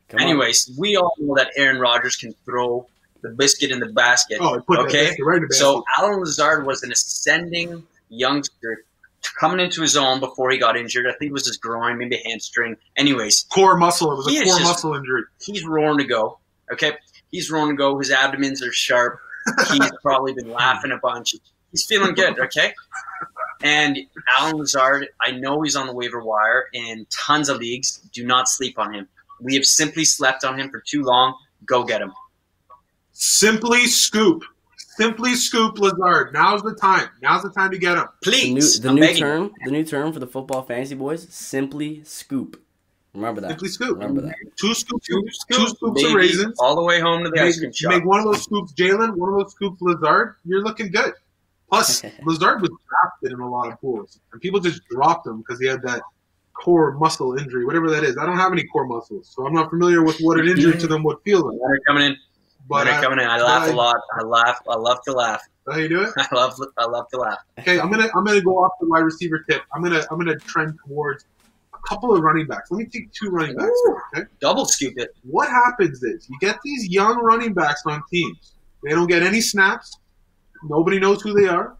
Come 0.09 0.19
on. 0.21 0.27
Anyways, 0.27 0.71
we 0.77 0.95
all 0.95 1.13
know 1.19 1.35
that 1.35 1.51
Aaron 1.57 1.79
Rodgers 1.79 2.15
can 2.15 2.33
throw 2.45 2.87
the 3.21 3.29
biscuit 3.29 3.71
in 3.71 3.79
the 3.79 3.87
basket. 3.87 4.37
Oh, 4.39 4.61
put 4.61 4.79
Okay, 4.79 5.07
basket 5.07 5.23
right 5.25 5.37
in 5.37 5.41
the 5.41 5.47
basket. 5.47 5.61
So 5.63 5.83
Allen 5.97 6.19
Lazard 6.19 6.65
was 6.65 6.83
an 6.83 6.91
ascending 6.91 7.83
youngster 8.09 8.85
coming 9.39 9.59
into 9.59 9.81
his 9.81 9.97
own 9.97 10.19
before 10.19 10.51
he 10.51 10.57
got 10.59 10.77
injured. 10.77 11.07
I 11.07 11.13
think 11.13 11.29
it 11.29 11.33
was 11.33 11.47
his 11.47 11.57
groin, 11.57 11.97
maybe 11.97 12.21
hamstring. 12.25 12.77
Anyways, 12.95 13.47
core 13.51 13.75
muscle. 13.75 14.11
It 14.11 14.15
was 14.17 14.27
He 14.27 14.37
a 14.37 14.41
is 14.43 14.49
core 14.51 14.59
just- 14.59 14.69
muscle 14.69 14.93
injury. 14.93 15.23
he's 15.41 15.65
roaring 15.65 15.97
to 15.97 16.03
go. 16.05 16.37
Okay, 16.71 16.93
he's 17.35 17.51
rolling 17.51 17.71
to 17.71 17.77
go. 17.77 17.97
His 17.99 18.11
abdomens 18.11 18.63
are 18.63 18.71
sharp. 18.71 19.19
He's 19.71 19.91
probably 20.01 20.33
been 20.33 20.51
laughing 20.51 20.91
a 20.91 20.97
bunch. 20.97 21.35
He's 21.71 21.85
feeling 21.85 22.15
good. 22.15 22.39
Okay. 22.39 22.73
And 23.61 23.97
Allen 24.37 24.57
Lazard, 24.57 25.07
I 25.21 25.31
know 25.31 25.61
he's 25.61 25.75
on 25.75 25.87
the 25.87 25.93
waiver 25.93 26.23
wire 26.23 26.65
in 26.73 27.05
tons 27.09 27.49
of 27.49 27.57
leagues. 27.57 27.97
Do 28.13 28.25
not 28.25 28.47
sleep 28.47 28.77
on 28.79 28.93
him. 28.93 29.07
We 29.41 29.55
have 29.55 29.65
simply 29.65 30.05
slept 30.05 30.43
on 30.43 30.59
him 30.59 30.69
for 30.69 30.81
too 30.85 31.03
long. 31.03 31.35
Go 31.65 31.83
get 31.83 32.01
him. 32.01 32.13
Simply 33.11 33.87
scoop. 33.87 34.43
Simply 34.77 35.35
scoop 35.35 35.77
Lazard. 35.77 36.33
Now's 36.33 36.61
the 36.61 36.73
time. 36.75 37.09
Now's 37.21 37.43
the 37.43 37.49
time 37.49 37.71
to 37.71 37.77
get 37.77 37.97
him. 37.97 38.07
the 38.21 38.31
new 38.31 38.53
Please. 38.53 38.79
the 38.79 38.93
new 38.93 39.13
term 39.13 39.51
the 39.65 39.71
new 39.71 39.83
term 39.83 40.13
for 40.13 40.19
the 40.19 40.27
football 40.27 40.63
fantasy 40.63 40.95
boys 40.95 41.27
simply 41.33 42.03
scoop. 42.03 42.61
Remember 43.15 43.41
that. 43.41 43.49
Simply 43.51 43.69
scoop. 43.69 43.93
Remember 43.97 44.21
that. 44.21 44.35
Two 44.59 44.73
scoops. 44.73 45.07
Two 45.07 45.21
Two 45.23 45.29
scoops, 45.31 45.71
scoops 45.71 46.01
baby, 46.01 46.09
of 46.09 46.15
raisins. 46.15 46.59
all 46.59 46.75
the 46.75 46.83
way 46.83 46.99
home 46.99 47.23
to 47.23 47.29
the 47.29 47.41
ice 47.41 47.59
cream 47.59 47.71
shop. 47.71 47.91
make 47.93 48.05
one 48.05 48.19
of 48.19 48.25
those 48.25 48.43
scoops 48.43 48.73
Jalen, 48.73 49.15
one 49.15 49.29
of 49.29 49.39
those 49.39 49.51
scoops 49.51 49.81
Lazard. 49.81 50.35
You're 50.45 50.63
looking 50.63 50.91
good. 50.91 51.13
Plus, 51.69 52.03
Lazard 52.25 52.61
was 52.61 52.69
drafted 52.89 53.31
in 53.31 53.39
a 53.39 53.49
lot 53.49 53.71
of 53.71 53.79
pools, 53.81 54.19
and 54.31 54.41
people 54.41 54.59
just 54.59 54.81
dropped 54.89 55.25
him 55.25 55.39
because 55.39 55.59
he 55.59 55.65
had 55.67 55.81
that 55.83 56.01
core 56.53 56.93
muscle 56.93 57.37
injury, 57.37 57.65
whatever 57.65 57.89
that 57.89 58.03
is. 58.03 58.17
I 58.17 58.25
don't 58.25 58.37
have 58.37 58.51
any 58.51 58.63
core 58.65 58.85
muscles, 58.85 59.31
so 59.35 59.45
I'm 59.45 59.53
not 59.53 59.69
familiar 59.69 60.03
with 60.03 60.17
what 60.19 60.39
an 60.39 60.47
injury 60.47 60.77
to 60.77 60.87
them 60.87 61.03
would 61.03 61.17
feel 61.23 61.47
like. 61.47 61.59
Leonard 61.61 61.81
coming 61.87 62.03
in. 62.03 62.17
But 62.67 62.85
Leonard 62.87 62.93
I, 62.93 63.01
coming 63.03 63.19
in. 63.19 63.25
I 63.29 63.41
laugh 63.41 63.67
but 63.67 63.73
a 63.73 63.77
lot. 63.77 63.97
I 64.19 64.23
laugh. 64.23 64.59
I 64.69 64.75
love 64.75 64.99
to 65.03 65.11
laugh. 65.13 65.41
how 65.69 65.77
you 65.77 65.89
do 65.89 66.01
it? 66.03 66.09
I 66.17 66.35
love. 66.35 66.59
I 66.77 66.85
love 66.85 67.07
to 67.09 67.17
laugh. 67.17 67.39
Okay, 67.59 67.79
I'm 67.79 67.91
gonna 67.91 68.09
I'm 68.15 68.23
gonna 68.25 68.41
go 68.41 68.57
off 68.57 68.71
the 68.79 68.87
wide 68.87 68.99
receiver 69.01 69.45
tip. 69.49 69.61
I'm 69.73 69.83
gonna 69.83 70.03
I'm 70.09 70.17
gonna 70.17 70.37
trend 70.37 70.77
towards 70.87 71.25
a 71.25 71.34
couple 71.87 72.15
of 72.15 72.21
running 72.21 72.47
backs. 72.47 72.71
Let 72.71 72.79
me 72.79 72.85
take 72.85 73.11
two 73.13 73.29
running 73.29 73.55
backs. 73.55 73.69
Ooh. 73.87 73.97
Okay, 74.15 74.27
Double 74.39 74.65
scoop 74.65 74.93
it. 74.97 75.15
what 75.23 75.47
happens 75.49 76.01
is 76.03 76.27
you 76.29 76.37
get 76.39 76.57
these 76.63 76.87
young 76.89 77.17
running 77.21 77.53
backs 77.53 77.81
on 77.85 78.01
teams. 78.11 78.53
They 78.83 78.91
don't 78.91 79.07
get 79.07 79.23
any 79.23 79.41
snaps. 79.41 79.97
Nobody 80.63 80.99
knows 80.99 81.21
who 81.21 81.33
they 81.33 81.47
are, 81.47 81.75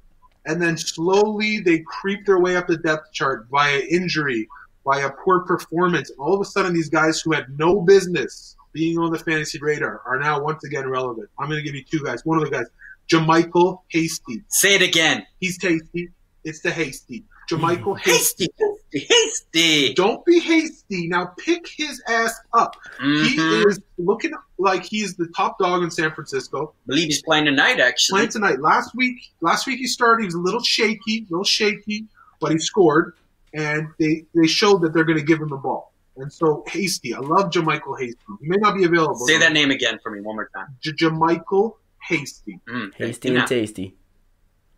and 0.46 0.62
then 0.62 0.78
slowly 0.78 1.60
they 1.60 1.80
creep 1.80 2.26
their 2.26 2.40
way 2.40 2.56
up 2.56 2.68
the 2.68 2.78
depth 2.78 3.12
chart 3.14 3.48
via 3.50 3.80
injury, 3.90 4.48
via 4.84 5.10
poor 5.24 5.42
performance. 5.42 6.12
All 6.20 6.34
of 6.36 6.42
a 6.42 6.46
sudden, 6.46 6.74
these 6.74 6.90
guys 6.90 7.22
who 7.22 7.32
had 7.34 7.58
no 7.58 7.82
business 7.82 8.56
being 8.74 8.98
on 9.00 9.12
the 9.12 9.20
fantasy 9.20 9.58
radar 9.60 10.02
are 10.06 10.20
now 10.20 10.42
once 10.44 10.64
again 10.66 10.88
relevant. 10.88 11.30
I'm 11.40 11.48
gonna 11.50 11.62
give 11.62 11.76
you 11.76 11.84
two 11.84 12.04
guys. 12.04 12.26
One 12.26 12.38
of 12.38 12.44
the 12.44 12.52
guys, 12.52 12.66
JaMycal 13.10 13.80
Hasty. 13.90 14.44
Say 14.50 14.76
it 14.76 14.82
again. 14.82 15.26
He's 15.40 15.58
tasty. 15.58 16.10
It's 16.44 16.60
the 16.62 16.72
hasty. 16.72 17.24
JaMycal 17.50 18.00
Hasty. 18.00 18.48
Hasty, 18.92 19.08
hasty. 19.08 19.94
Don't 19.94 20.24
be 20.26 20.40
hasty. 20.40 21.08
Now 21.08 21.34
pick 21.38 21.68
his 21.68 22.02
ass 22.08 22.34
up. 22.54 22.76
He 23.00 23.38
Mhm. 23.38 23.68
is 23.70 23.80
looking 23.98 24.32
like 24.58 24.84
he's 24.84 25.16
the 25.16 25.28
top 25.36 25.60
dog 25.60 25.84
in 25.84 25.92
San 25.92 26.12
Francisco. 26.14 26.74
believe 26.88 27.06
he's 27.06 27.22
playing 27.24 27.46
tonight. 27.46 27.80
Actually, 27.80 28.18
Playing 28.20 28.30
tonight. 28.32 28.62
Last 28.62 28.96
week, 28.96 29.18
last 29.42 29.68
week 29.68 29.80
he 29.80 29.88
started. 29.88 30.24
He 30.24 30.26
was 30.28 30.36
a 30.36 30.40
little 30.40 30.62
shaky, 30.64 31.26
a 31.30 31.32
little 31.32 31.44
shaky, 31.44 32.06
but 32.40 32.52
he 32.52 32.58
scored, 32.60 33.14
and 33.54 33.88
they 34.00 34.26
they 34.34 34.48
showed 34.48 34.82
that 34.82 34.94
they're 34.94 35.04
going 35.04 35.18
to 35.20 35.24
give 35.26 35.40
him 35.42 35.50
the 35.50 35.58
ball. 35.58 35.94
And 36.18 36.32
so 36.32 36.64
Hasty, 36.68 37.14
I 37.14 37.20
love 37.20 37.52
JaMycal 37.52 38.00
Hasty. 38.00 38.18
He 38.42 38.48
may 38.48 38.56
not 38.58 38.76
be 38.78 38.86
available. 38.86 39.28
say 39.28 39.38
that 39.40 39.52
name 39.52 39.70
again 39.72 40.00
for 40.02 40.12
me 40.12 40.22
one 40.22 40.36
more 40.36 40.50
time. 40.56 40.68
J- 40.82 40.92
JaMycal 40.94 41.74
Hasty. 42.08 42.60
Mm. 42.70 42.94
Hasty 42.96 43.36
and 43.36 43.46
tasty. 43.48 43.96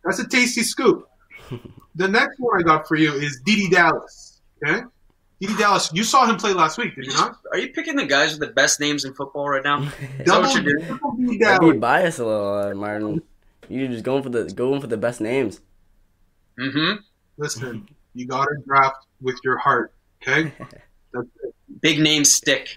That's 0.04 0.18
a 0.18 0.26
tasty 0.28 0.62
scoop. 0.62 1.08
The 1.94 2.08
next 2.08 2.38
one 2.38 2.58
I 2.60 2.62
got 2.62 2.86
for 2.88 2.96
you 2.96 3.12
is 3.14 3.40
Didi 3.44 3.68
Dallas. 3.68 4.40
Okay, 4.64 4.82
Didi 5.40 5.54
Dallas. 5.56 5.90
You 5.92 6.04
saw 6.04 6.26
him 6.26 6.36
play 6.36 6.52
last 6.52 6.78
week, 6.78 6.94
did 6.96 7.06
you 7.06 7.12
not? 7.12 7.36
Are 7.52 7.58
you 7.58 7.72
picking 7.72 7.96
the 7.96 8.06
guys 8.06 8.32
with 8.32 8.40
the 8.40 8.54
best 8.54 8.80
names 8.80 9.04
in 9.04 9.14
football 9.14 9.48
right 9.48 9.62
now? 9.64 9.80
that 10.18 10.26
Double, 10.26 10.48
what 10.48 10.54
you're 10.54 10.74
doing? 10.78 10.86
double 10.88 11.16
Didi 11.16 11.44
I'd 11.44 11.60
be 11.60 11.72
biased 11.72 12.18
a 12.18 12.26
little, 12.26 12.54
uh, 12.54 12.74
Martin. 12.74 13.22
You're 13.68 13.88
just 13.88 14.04
going 14.04 14.22
for 14.22 14.30
the 14.30 14.44
going 14.44 14.80
for 14.80 14.86
the 14.86 14.96
best 14.96 15.20
names. 15.20 15.60
Mm-hmm. 16.58 17.00
Listen, 17.36 17.88
you 18.14 18.26
got 18.26 18.44
to 18.46 18.56
draft 18.66 19.06
with 19.20 19.36
your 19.44 19.56
heart. 19.58 19.92
Okay, 20.22 20.52
that's 21.12 21.28
it. 21.44 21.54
Big 21.80 22.00
name 22.00 22.24
stick. 22.24 22.76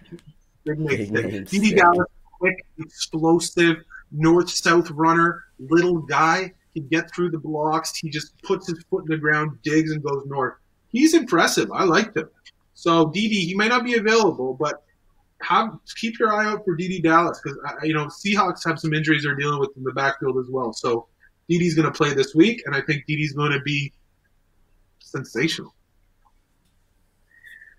Big 0.66 0.86
Big 0.86 1.12
name. 1.12 1.25
names. 1.32 1.50
Didi 1.50 1.74
Dallas, 1.74 2.06
quick, 2.40 2.63
explosive, 2.78 3.78
north-south 4.12 4.92
runner, 4.92 5.46
little 5.60 5.98
guy. 6.00 6.54
He 6.74 6.82
get 6.82 7.13
through 7.13 7.32
the 7.32 7.38
blocks. 7.38 7.96
He 7.98 8.10
just 8.10 8.42
puts 8.44 8.68
his 8.68 8.84
foot 8.90 9.04
in 9.04 9.10
the 9.10 9.18
ground, 9.18 9.58
digs, 9.63 9.92
and 9.92 10.04
goes 10.04 10.24
north. 10.25 10.56
He's 10.90 11.13
impressive. 11.13 11.72
I 11.72 11.84
liked 11.84 12.16
him. 12.16 12.30
So 12.74 13.08
DD, 13.08 13.32
he 13.32 13.54
may 13.56 13.68
not 13.68 13.84
be 13.84 13.96
available, 13.96 14.54
but 14.54 14.84
have 15.42 15.78
keep 15.96 16.20
your 16.20 16.34
eye 16.34 16.46
out 16.46 16.63
for 16.63 16.78
DD 16.78 17.04
Dallas 17.04 17.40
because 17.44 17.58
you 17.84 17.94
know 17.94 18.06
Seahawks 18.06 18.63
have 18.66 18.80
some 18.80 18.94
injuries 18.94 19.24
they're 19.24 19.36
dealing 19.36 19.60
with 19.60 19.72
in 19.75 19.84
the 19.84 19.92
backfield 19.92 20.38
as 20.38 20.50
well. 20.50 20.72
So 20.74 21.08
Didi's 21.50 21.75
going 21.75 21.92
to 21.92 21.98
play 21.98 22.13
this 22.13 22.34
week, 22.36 22.62
and 22.66 22.75
I 22.75 22.82
think 22.82 23.06
Didi's 23.08 23.34
going 23.34 23.51
to 23.51 23.62
be 23.62 23.92
sensational. 25.00 25.74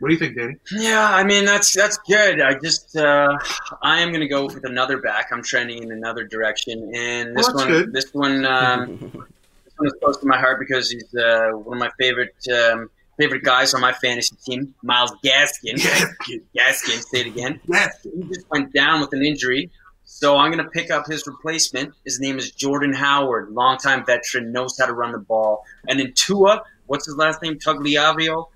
What 0.02 0.08
do 0.08 0.14
you 0.14 0.18
think, 0.18 0.36
Danny? 0.36 0.56
Yeah, 0.72 1.08
I 1.08 1.22
mean 1.22 1.44
that's 1.44 1.72
that's 1.72 1.96
good. 1.98 2.40
I 2.40 2.58
just 2.58 2.96
uh, 2.96 3.38
I 3.82 4.00
am 4.00 4.10
gonna 4.10 4.26
go 4.26 4.46
with 4.46 4.64
another 4.64 4.98
back. 5.00 5.28
I'm 5.30 5.44
trending 5.44 5.80
in 5.84 5.92
another 5.92 6.24
direction, 6.24 6.90
and 6.92 7.36
this 7.36 7.48
Oh, 7.48 7.52
that's 7.52 7.54
one 7.54 7.68
good. 7.68 7.92
this 7.92 8.10
one 8.12 8.44
um, 8.44 8.96
this 9.64 9.74
one 9.76 9.86
is 9.86 9.92
close 10.02 10.16
to 10.18 10.26
my 10.26 10.36
heart 10.40 10.58
because 10.58 10.90
he's 10.90 11.14
uh, 11.14 11.50
one 11.52 11.76
of 11.76 11.80
my 11.80 11.90
favorite 12.00 12.34
um, 12.52 12.90
favorite 13.16 13.44
guys 13.44 13.74
on 13.74 13.80
my 13.80 13.92
fantasy 13.92 14.34
team, 14.44 14.74
Myles 14.82 15.12
Gaskin. 15.24 15.76
Gaskin, 16.58 17.02
say 17.04 17.20
it 17.20 17.26
again. 17.28 17.60
Yes. 17.68 17.96
He 18.02 18.24
just 18.24 18.50
went 18.50 18.72
down 18.72 19.00
with 19.02 19.12
an 19.12 19.24
injury, 19.24 19.70
so 20.04 20.36
I'm 20.36 20.50
going 20.50 20.64
to 20.64 20.70
pick 20.70 20.90
up 20.90 21.06
his 21.06 21.24
replacement. 21.28 21.94
His 22.04 22.18
name 22.18 22.38
is 22.38 22.50
Jordan 22.50 22.92
Howard, 22.92 23.50
longtime 23.52 24.04
veteran, 24.04 24.50
knows 24.50 24.76
how 24.80 24.86
to 24.86 24.94
run 24.94 25.12
the 25.12 25.18
ball. 25.18 25.62
And 25.86 26.00
in 26.00 26.12
Tua, 26.14 26.62
what's 26.86 27.06
his 27.06 27.14
last 27.16 27.40
name? 27.40 27.58
Tugliavio. 27.60 28.48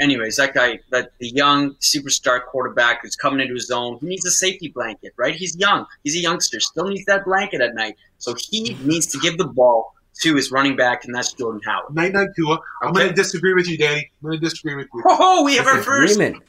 Anyways, 0.00 0.36
that 0.36 0.54
guy, 0.54 0.78
that 0.90 1.10
the 1.18 1.28
young 1.28 1.74
superstar 1.76 2.44
quarterback 2.44 3.02
who's 3.02 3.16
coming 3.16 3.40
into 3.40 3.54
his 3.54 3.70
own, 3.70 3.98
he 4.00 4.06
needs 4.06 4.24
a 4.26 4.30
safety 4.30 4.68
blanket, 4.68 5.12
right? 5.16 5.34
He's 5.34 5.56
young. 5.56 5.86
He's 6.04 6.16
a 6.16 6.20
youngster. 6.20 6.60
Still 6.60 6.88
needs 6.88 7.04
that 7.06 7.24
blanket 7.24 7.60
at 7.60 7.74
night. 7.74 7.96
So 8.18 8.34
he 8.38 8.74
needs 8.82 9.06
to 9.08 9.18
give 9.18 9.38
the 9.38 9.46
ball 9.46 9.92
to 10.22 10.34
his 10.34 10.50
running 10.50 10.76
back, 10.76 11.04
and 11.04 11.14
that's 11.14 11.32
Jordan 11.34 11.60
Howard. 11.66 11.94
Night 11.94 12.12
night 12.12 12.28
Tua. 12.34 12.58
I'm 12.82 12.92
going 12.92 13.08
to 13.08 13.14
disagree 13.14 13.52
with 13.52 13.68
you, 13.68 13.76
Danny. 13.76 14.10
I'm 14.22 14.28
going 14.30 14.40
to 14.40 14.44
disagree 14.48 14.74
with 14.74 14.88
you. 14.94 15.02
Oh, 15.06 15.44
we 15.44 15.56
have 15.56 15.66
our 15.66 15.82
first. 15.82 16.18
Disagreement. 16.18 16.42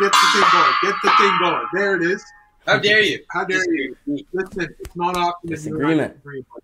Get 0.00 0.12
the 0.12 0.28
thing 0.34 0.44
going. 0.52 0.72
Get 0.82 0.94
the 1.02 1.10
thing 1.18 1.38
going. 1.40 1.66
There 1.72 1.96
it 1.96 2.02
is. 2.02 2.22
How 2.66 2.78
dare 2.78 3.00
you? 3.00 3.20
How 3.30 3.44
dare 3.44 3.64
you? 3.72 3.96
Listen, 4.06 4.74
it's 4.80 4.94
not 4.94 5.16
often 5.16 5.50
that 5.50 5.64
you 5.64 5.76
and 5.76 5.84
I 5.86 6.06
Disagreement. 6.06 6.12
disagree, 6.14 6.44
but 6.52 6.62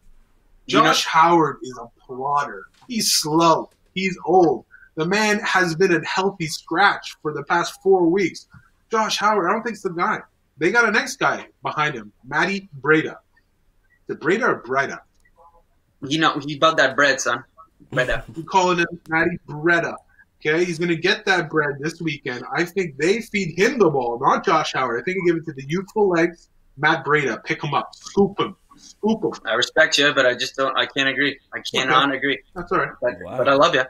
You 0.66 0.82
know- 0.82 0.92
Howard 0.92 1.56
is 1.62 1.78
a 1.80 1.86
plotter. 2.04 2.66
He's 2.86 3.14
slow. 3.14 3.70
He's 3.94 4.16
old. 4.26 4.64
The 4.98 5.06
man 5.06 5.38
has 5.38 5.76
been 5.76 5.94
a 5.94 6.04
healthy 6.04 6.48
scratch 6.48 7.14
for 7.22 7.32
the 7.32 7.44
past 7.44 7.80
four 7.84 8.08
weeks. 8.08 8.48
Josh 8.90 9.16
Howard, 9.18 9.48
I 9.48 9.52
don't 9.52 9.62
think 9.62 9.74
it's 9.74 9.84
the 9.84 9.90
guy. 9.90 10.18
They 10.58 10.72
got 10.72 10.88
a 10.88 10.90
next 10.90 11.20
guy 11.20 11.46
behind 11.62 11.94
him, 11.94 12.10
Matty 12.26 12.68
Breida. 12.80 13.14
The 14.08 14.16
Breda 14.16 14.46
or 14.46 14.54
Breda? 14.56 15.00
You 16.02 16.18
know, 16.18 16.40
he 16.40 16.56
about 16.56 16.78
that 16.78 16.96
bread, 16.96 17.20
son. 17.20 17.44
Bread 17.92 18.10
up. 18.10 18.28
We 18.36 18.42
calling 18.42 18.78
him 18.78 18.88
Matty 19.08 19.38
Breida. 19.46 19.94
Okay, 20.44 20.64
he's 20.64 20.80
going 20.80 20.88
to 20.88 20.96
get 20.96 21.24
that 21.26 21.48
bread 21.48 21.76
this 21.78 22.00
weekend. 22.00 22.42
I 22.52 22.64
think 22.64 22.96
they 22.96 23.20
feed 23.20 23.56
him 23.56 23.78
the 23.78 23.88
ball, 23.90 24.18
not 24.20 24.44
Josh 24.44 24.72
Howard. 24.72 25.00
I 25.00 25.04
think 25.04 25.18
they 25.18 25.30
give 25.30 25.36
it 25.36 25.44
to 25.44 25.52
the 25.52 25.64
youthful 25.68 26.08
legs, 26.08 26.48
Matt 26.76 27.04
Breida. 27.04 27.44
Pick 27.44 27.62
him 27.62 27.72
up, 27.72 27.94
scoop 27.94 28.40
him, 28.40 28.56
scoop 28.76 29.22
him. 29.22 29.32
I 29.44 29.54
respect 29.54 29.96
you, 29.96 30.12
but 30.12 30.26
I 30.26 30.34
just 30.34 30.56
don't. 30.56 30.76
I 30.76 30.86
can't 30.86 31.08
agree. 31.08 31.38
I 31.54 31.60
cannot 31.60 32.12
agree. 32.12 32.40
That's 32.56 32.72
all 32.72 32.78
right. 32.78 32.90
But, 33.00 33.14
Wow. 33.22 33.38
but 33.38 33.48
I 33.48 33.54
love 33.54 33.76
you. 33.76 33.84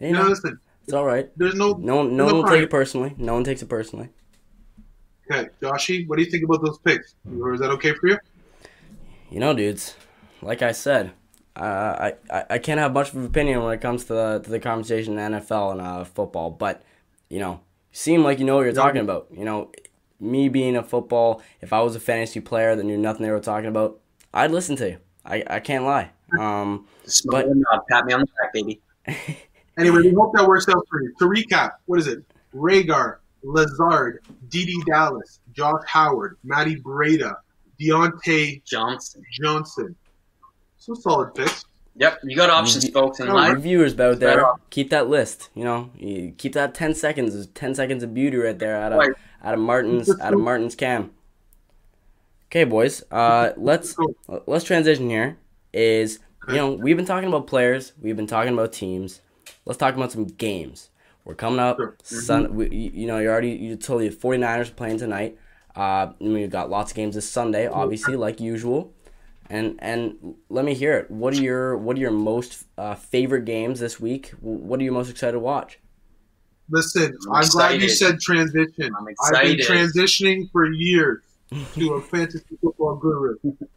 You 0.00 0.08
You 0.08 0.12
know, 0.14 0.22
know, 0.22 0.28
listen, 0.28 0.58
it's 0.84 0.92
all 0.92 1.04
right. 1.04 1.30
there's 1.36 1.54
no. 1.54 1.72
No, 1.74 2.02
no 2.02 2.08
No 2.08 2.24
one 2.26 2.36
will 2.36 2.44
take 2.44 2.62
it 2.62 2.70
personally. 2.70 3.14
No 3.18 3.34
one 3.34 3.44
takes 3.44 3.62
it 3.62 3.68
personally. 3.68 4.08
Okay, 5.30 5.48
Joshy, 5.62 6.08
what 6.08 6.16
do 6.18 6.24
you 6.24 6.30
think 6.30 6.42
about 6.44 6.62
those 6.64 6.78
picks? 6.78 7.14
Or 7.40 7.54
is 7.54 7.60
that 7.60 7.70
okay 7.70 7.92
for 7.94 8.08
you? 8.08 8.18
You 9.30 9.38
know, 9.38 9.54
dudes, 9.54 9.94
like 10.42 10.60
I 10.62 10.72
said, 10.72 11.12
uh, 11.54 11.60
I, 11.60 12.14
I 12.30 12.44
I 12.50 12.58
can't 12.58 12.80
have 12.80 12.92
much 12.92 13.10
of 13.10 13.16
an 13.16 13.26
opinion 13.26 13.62
when 13.62 13.72
it 13.72 13.80
comes 13.80 14.04
to 14.06 14.12
the 14.14 14.40
to 14.42 14.50
the 14.50 14.58
conversation 14.58 15.18
in 15.18 15.32
NFL 15.32 15.72
and 15.72 15.80
uh, 15.80 16.04
football, 16.04 16.50
but 16.50 16.82
you 17.28 17.38
know, 17.38 17.60
seem 17.92 18.24
like 18.24 18.40
you 18.40 18.44
know 18.44 18.56
what 18.56 18.62
you're 18.64 18.72
talking 18.72 19.00
about. 19.02 19.28
You 19.30 19.44
know, 19.44 19.70
me 20.18 20.48
being 20.48 20.76
a 20.76 20.82
football, 20.82 21.42
if 21.60 21.72
I 21.72 21.80
was 21.80 21.94
a 21.94 22.00
fantasy 22.00 22.40
player 22.40 22.74
that 22.74 22.82
knew 22.82 22.98
nothing 22.98 23.22
they 23.22 23.30
were 23.30 23.38
talking 23.38 23.68
about, 23.68 24.00
I'd 24.34 24.50
listen 24.50 24.74
to 24.76 24.88
you. 24.88 24.98
I, 25.24 25.44
I 25.48 25.60
can't 25.60 25.84
lie. 25.84 26.10
Um, 26.38 26.86
But- 27.26 27.46
and 27.46 27.64
nod. 27.70 27.82
Pat 27.88 28.04
me 28.06 28.14
on 28.14 28.20
the 28.20 28.26
back, 28.26 28.52
baby. 28.52 28.80
Anyway, 29.78 30.02
we 30.02 30.12
hope 30.12 30.32
that 30.34 30.46
works 30.46 30.68
out 30.68 30.84
for 30.88 31.02
you. 31.02 31.12
To 31.18 31.24
recap, 31.26 31.72
what 31.86 31.98
is 32.00 32.06
it? 32.06 32.22
Reagor, 32.54 33.16
Lazard, 33.42 34.22
Didi 34.48 34.74
Dallas, 34.86 35.40
Josh 35.52 35.82
Howard, 35.86 36.36
Matty 36.44 36.76
Breida, 36.76 37.34
Diontae 37.80 38.62
Johnson. 38.64 39.22
Johnson. 39.40 39.94
Some 40.78 40.96
solid 40.96 41.34
picks. 41.34 41.64
Yep, 41.96 42.20
you 42.24 42.36
got 42.36 42.50
options, 42.50 42.84
You- 42.86 42.92
folks, 42.92 43.20
in 43.20 43.28
life. 43.28 43.50
Our 43.50 43.58
viewers 43.58 43.92
out 43.94 43.98
Right 44.10 44.20
there, 44.20 44.46
on. 44.46 44.58
keep 44.70 44.90
that 44.90 45.08
list. 45.08 45.50
You 45.54 45.64
know, 45.64 45.90
you 45.96 46.32
keep 46.36 46.52
that 46.54 46.74
ten 46.74 46.94
seconds. 46.94 47.46
Ten 47.48 47.74
seconds 47.74 48.02
of 48.02 48.14
beauty 48.14 48.36
right 48.36 48.58
there 48.58 48.76
out 48.76 48.92
of 48.92 48.98
Right. 48.98 49.12
out 49.42 49.54
of 49.54 49.60
Martin's 49.60 50.08
out 50.20 50.32
of 50.32 50.40
Martin's 50.40 50.74
cam. 50.74 51.10
Okay, 52.48 52.64
boys. 52.64 53.02
Uh, 53.10 53.50
let's 53.56 53.96
let's 54.46 54.64
transition 54.64 55.08
here. 55.10 55.36
Is 55.72 56.18
you 56.48 56.54
know 56.54 56.72
we've 56.72 56.96
been 56.96 57.06
talking 57.06 57.28
about 57.28 57.46
players, 57.46 57.92
we've 58.00 58.16
been 58.16 58.26
talking 58.26 58.52
about 58.52 58.72
teams. 58.72 59.20
Let's 59.70 59.78
talk 59.78 59.94
about 59.94 60.10
some 60.10 60.24
games. 60.24 60.90
We're 61.24 61.36
coming 61.36 61.60
up. 61.60 61.76
Sure. 61.76 61.96
Sun, 62.02 62.56
we, 62.56 62.68
you 62.70 62.90
you 62.92 63.06
know, 63.06 63.18
you 63.18 63.28
already 63.28 63.50
you 63.52 63.76
told 63.76 64.02
you 64.02 64.10
49ers 64.10 64.74
playing 64.74 64.98
tonight. 64.98 65.38
Uh, 65.76 66.10
and 66.18 66.34
we've 66.34 66.50
got 66.50 66.70
lots 66.70 66.90
of 66.90 66.96
games 66.96 67.14
this 67.14 67.30
Sunday, 67.30 67.68
obviously, 67.68 68.16
like 68.16 68.40
usual. 68.40 68.92
And 69.48 69.76
and 69.78 70.34
let 70.48 70.64
me 70.64 70.74
hear 70.74 70.94
it. 70.98 71.08
What 71.08 71.34
are 71.34 71.40
your 71.40 71.76
what 71.76 71.96
are 71.96 72.00
your 72.00 72.10
most 72.10 72.64
uh, 72.76 72.96
favorite 72.96 73.44
games 73.44 73.78
this 73.78 74.00
week? 74.00 74.30
What 74.40 74.80
are 74.80 74.82
you 74.82 74.90
most 74.90 75.08
excited 75.08 75.34
to 75.34 75.38
watch? 75.38 75.78
Listen, 76.68 77.16
I'm 77.28 77.44
I'm, 77.44 77.48
glad 77.50 77.80
you 77.80 77.88
said 77.90 78.18
transition. 78.20 78.92
I'm 78.98 79.06
excited. 79.06 79.50
I've 79.50 79.56
been 79.56 79.66
transitioning 79.66 80.50
for 80.50 80.68
years 80.72 81.22
to 81.76 81.92
a 81.94 82.00
fantasy 82.02 82.58
football 82.60 82.96
guru. 82.96 83.36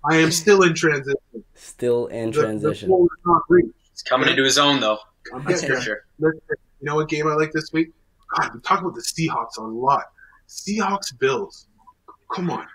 I 0.10 0.16
am 0.18 0.32
still 0.32 0.64
in 0.64 0.74
transition. 0.74 1.44
Still 1.54 2.08
in 2.08 2.32
The- 2.32 2.38
The, 2.38 2.42
transition. 2.46 2.90
goal 2.90 3.06
is 3.06 3.22
not 3.28 3.44
reached. 3.48 3.76
He's 3.92 4.02
coming 4.02 4.28
into 4.28 4.44
his 4.44 4.58
own, 4.58 4.80
though. 4.80 4.98
I'm 5.34 5.44
That's 5.46 5.62
getting 5.62 5.76
for 5.78 5.82
sure. 5.82 6.04
You 6.20 6.34
know 6.82 6.96
what 6.96 7.08
game 7.10 7.28
I 7.28 7.34
like 7.36 7.52
this 7.52 7.72
week? 7.72 7.92
God, 8.36 8.52
we 8.54 8.60
talk 8.62 8.82
about 8.82 8.96
the 8.96 9.02
Seahawks 9.02 9.58
a 9.58 9.62
lot. 9.62 10.04
Seahawks 10.50 11.18
Bills. 11.18 11.68
Come 12.34 12.50
on, 12.50 12.66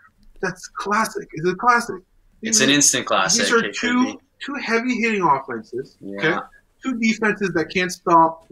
that's 0.40 0.66
classic. 0.68 1.28
It's 1.34 1.48
a 1.48 1.54
classic. 1.54 2.02
It's 2.42 2.60
an 2.60 2.70
instant 2.70 3.06
classic. 3.06 3.42
These 3.44 3.52
are 3.52 3.64
It 3.64 3.74
two 3.74 4.18
two 4.44 4.54
heavy 4.54 4.94
hitting 5.00 5.22
offenses. 5.22 5.96
Okay, 6.16 6.36
two 6.82 6.98
defenses 6.98 7.50
that 7.54 7.66
can't 7.74 7.90
stop 7.92 8.46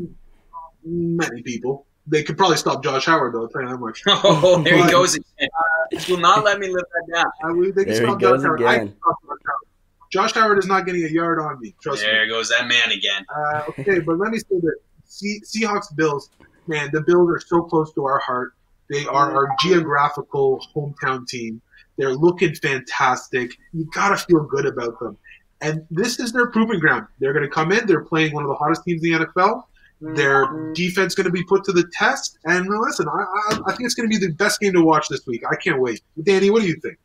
many 0.84 1.42
people. 1.42 1.86
They 2.08 2.22
could 2.22 2.36
probably 2.36 2.56
stop 2.56 2.82
Josh 2.84 3.06
Howard 3.06 3.34
though. 3.34 3.42
I'll 3.42 3.48
tell 3.48 3.62
you 3.62 3.68
that 3.68 3.78
much. 3.78 4.02
Oh, 4.08 4.62
there 4.62 4.76
he 4.84 4.90
goes 4.90 5.14
again. 5.14 5.26
Uh, 5.40 5.98
he 5.98 6.12
will 6.12 6.20
not 6.20 6.44
let 6.44 6.58
me 6.60 6.68
live 6.68 6.84
that 6.92 7.14
down. 7.14 7.26
I, 7.44 7.50
would- 7.52 7.74
they 7.74 7.84
can 7.84 7.92
There 7.94 8.02
he 8.02 8.08
stop 8.08 8.20
goes 8.20 8.42
Josh 8.42 8.46
Howard. 8.46 8.62
I 8.62 8.74
again. 8.74 8.88
can 8.88 8.96
stop 8.98 9.16
Josh 9.22 9.38
Howard. 9.46 9.65
Josh 10.12 10.32
Howard 10.32 10.58
is 10.58 10.66
not 10.66 10.86
getting 10.86 11.04
a 11.04 11.08
yard 11.08 11.40
on 11.40 11.60
me. 11.60 11.74
Trust 11.82 12.02
me. 12.02 12.08
There 12.10 12.28
goes 12.28 12.48
that 12.50 12.68
man 12.68 12.92
again. 12.92 13.24
Uh, 13.34 13.62
okay, 13.78 13.98
but 14.00 14.18
let 14.18 14.30
me 14.30 14.38
say 14.38 14.60
that 14.60 14.76
Se- 15.04 15.40
Seahawks 15.44 15.94
Bills, 15.94 16.30
man, 16.66 16.90
the 16.92 17.02
Bills 17.02 17.28
are 17.30 17.40
so 17.40 17.62
close 17.62 17.92
to 17.94 18.04
our 18.04 18.18
heart. 18.18 18.54
They 18.88 19.04
are 19.06 19.34
our 19.34 19.48
geographical 19.60 20.64
hometown 20.74 21.26
team. 21.26 21.60
They're 21.96 22.14
looking 22.14 22.54
fantastic. 22.54 23.52
You 23.72 23.88
gotta 23.92 24.16
feel 24.16 24.44
good 24.44 24.66
about 24.66 24.98
them. 25.00 25.16
And 25.60 25.86
this 25.90 26.20
is 26.20 26.32
their 26.32 26.50
proving 26.50 26.80
ground. 26.80 27.06
They're 27.18 27.32
going 27.32 27.44
to 27.44 27.50
come 27.50 27.72
in. 27.72 27.86
They're 27.86 28.04
playing 28.04 28.34
one 28.34 28.44
of 28.44 28.48
the 28.48 28.54
hottest 28.54 28.84
teams 28.84 29.02
in 29.02 29.12
the 29.12 29.26
NFL. 29.26 29.64
Their 30.02 30.72
defense 30.74 31.12
is 31.12 31.14
going 31.14 31.24
to 31.24 31.32
be 31.32 31.42
put 31.44 31.64
to 31.64 31.72
the 31.72 31.90
test. 31.92 32.38
And 32.44 32.68
listen, 32.68 33.08
I, 33.08 33.22
I, 33.22 33.60
I 33.66 33.72
think 33.72 33.86
it's 33.86 33.94
going 33.94 34.10
to 34.10 34.18
be 34.18 34.24
the 34.24 34.32
best 34.34 34.60
game 34.60 34.74
to 34.74 34.82
watch 34.82 35.08
this 35.08 35.26
week. 35.26 35.42
I 35.50 35.56
can't 35.56 35.80
wait. 35.80 36.02
Danny, 36.22 36.50
what 36.50 36.60
do 36.60 36.68
you 36.68 36.78
think? 36.82 36.98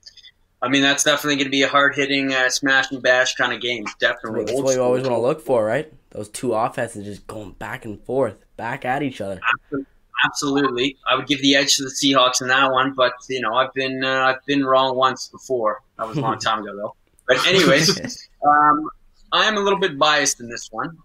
I 0.61 0.69
mean, 0.69 0.83
that's 0.83 1.03
definitely 1.03 1.37
going 1.37 1.45
to 1.45 1.51
be 1.51 1.63
a 1.63 1.67
hard 1.67 1.95
hitting, 1.95 2.33
uh, 2.33 2.49
smash 2.49 2.91
and 2.91 3.01
bash 3.01 3.33
kind 3.35 3.51
of 3.51 3.61
game. 3.61 3.85
Definitely. 3.99 4.45
That's 4.45 4.61
what 4.61 4.75
you 4.75 4.83
always 4.83 5.03
want 5.03 5.15
to 5.15 5.21
look 5.21 5.41
for, 5.41 5.65
right? 5.65 5.91
Those 6.11 6.29
two 6.29 6.53
offenses 6.53 7.05
just 7.05 7.25
going 7.25 7.51
back 7.53 7.85
and 7.85 7.99
forth, 8.03 8.35
back 8.57 8.85
at 8.85 9.01
each 9.01 9.21
other. 9.21 9.39
Absolutely, 10.23 10.97
I 11.07 11.15
would 11.15 11.25
give 11.25 11.41
the 11.41 11.55
edge 11.55 11.77
to 11.77 11.83
the 11.83 11.89
Seahawks 11.89 12.41
in 12.41 12.47
that 12.49 12.71
one, 12.71 12.93
but 12.93 13.13
you 13.27 13.41
know 13.41 13.55
I've 13.55 13.73
been 13.73 14.03
uh, 14.03 14.25
I've 14.25 14.45
been 14.45 14.63
wrong 14.63 14.95
once 14.95 15.27
before. 15.27 15.81
That 15.97 16.07
was 16.07 16.17
a 16.17 16.21
long 16.21 16.37
time 16.39 16.59
ago 16.59 16.75
though. 16.75 16.95
But 17.27 17.47
anyways, 17.47 18.29
um, 18.47 18.87
I 19.31 19.45
am 19.45 19.57
a 19.57 19.61
little 19.61 19.79
bit 19.79 19.97
biased 19.97 20.39
in 20.39 20.47
this 20.47 20.71
one 20.71 20.95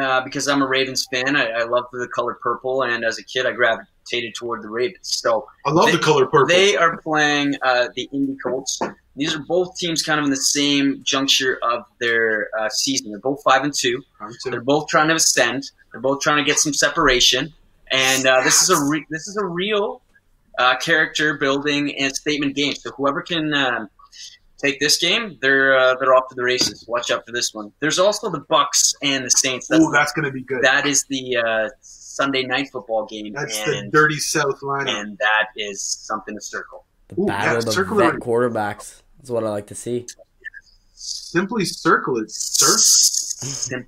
uh, 0.00 0.22
because 0.22 0.48
I'm 0.48 0.62
a 0.62 0.66
Ravens 0.66 1.06
fan. 1.12 1.36
I, 1.36 1.48
I 1.48 1.64
love 1.64 1.84
the 1.92 2.08
color 2.14 2.38
purple, 2.40 2.84
and 2.84 3.04
as 3.04 3.18
a 3.18 3.24
kid, 3.24 3.44
I 3.44 3.50
gravitated 4.04 4.34
toward 4.34 4.62
the 4.62 4.68
Ravens. 4.68 4.98
So 5.02 5.46
I 5.66 5.70
love 5.70 5.86
They- 5.86 5.92
the 5.92 5.98
color 5.98 6.26
purple. 6.26 6.46
they 6.46 6.76
are 6.76 6.96
playing 6.98 7.54
uh, 7.62 7.88
the 7.94 8.08
Indy 8.12 8.36
Colts. 8.42 8.80
These 9.16 9.34
are 9.34 9.40
both 9.40 9.76
teams 9.76 10.02
kind 10.02 10.18
of 10.18 10.24
in 10.24 10.30
the 10.30 10.36
same 10.36 11.00
juncture 11.04 11.58
of 11.62 11.84
their 12.00 12.48
uh, 12.58 12.68
season. 12.68 13.10
They're 13.10 13.20
both 13.20 13.42
five 13.44 13.62
and 13.62 13.72
two. 13.72 14.02
They're 14.44 14.60
both 14.60 14.88
trying 14.88 15.08
to 15.08 15.14
ascend. 15.14 15.70
They're 15.92 16.00
both 16.00 16.20
trying 16.20 16.38
to 16.38 16.44
get 16.44 16.58
some 16.58 16.72
separation, 16.74 17.52
and 17.92 18.26
uh, 18.26 18.42
this 18.42 18.62
is 18.62 18.70
a 18.70 18.84
re- 18.84 19.06
this 19.10 19.28
is 19.28 19.36
a 19.36 19.44
real 19.46 20.02
uh, 20.58 20.76
character 20.78 21.34
building 21.38 21.96
and 21.96 22.14
statement 22.14 22.56
game. 22.56 22.74
So 22.74 22.90
whoever 22.90 23.22
can 23.22 23.54
um, 23.54 23.88
take 24.58 24.80
this 24.80 24.98
game, 24.98 25.38
they're 25.40 25.78
uh, 25.78 25.94
they're 26.00 26.12
off 26.16 26.28
to 26.30 26.34
the 26.34 26.42
races. 26.42 26.84
Watch 26.88 27.12
out 27.12 27.24
for 27.24 27.30
this 27.30 27.54
one. 27.54 27.70
There's 27.78 28.00
also 28.00 28.30
the 28.30 28.40
Bucks 28.40 28.94
and 29.00 29.24
the 29.24 29.30
Saints. 29.30 29.68
That's, 29.68 29.80
Ooh, 29.84 29.92
that's 29.92 30.12
going 30.12 30.24
to 30.24 30.32
be 30.32 30.42
good. 30.42 30.62
that 30.64 30.86
is 30.86 31.04
the 31.04 31.36
uh, 31.36 31.68
Sunday 32.14 32.44
night 32.44 32.70
football 32.70 33.06
game, 33.06 33.32
That's 33.32 33.64
the 33.64 33.88
dirty 33.92 34.18
South 34.18 34.60
lineup. 34.60 34.88
and 35.00 35.18
that 35.18 35.48
is 35.56 35.82
something 35.82 36.34
to 36.36 36.40
circle. 36.40 36.84
The 37.08 37.20
Ooh, 37.20 37.26
battle 37.26 37.52
yeah, 37.54 37.58
of 37.58 37.64
the 37.64 37.72
circle 37.72 37.96
vet 37.96 38.14
quarterbacks. 38.14 39.02
That's 39.18 39.30
what 39.30 39.42
I 39.44 39.50
like 39.50 39.66
to 39.68 39.74
see. 39.74 40.06
Simply 40.94 41.64
circle 41.64 42.18
it, 42.18 42.30
sir. 42.30 42.76
Sim- 42.78 43.86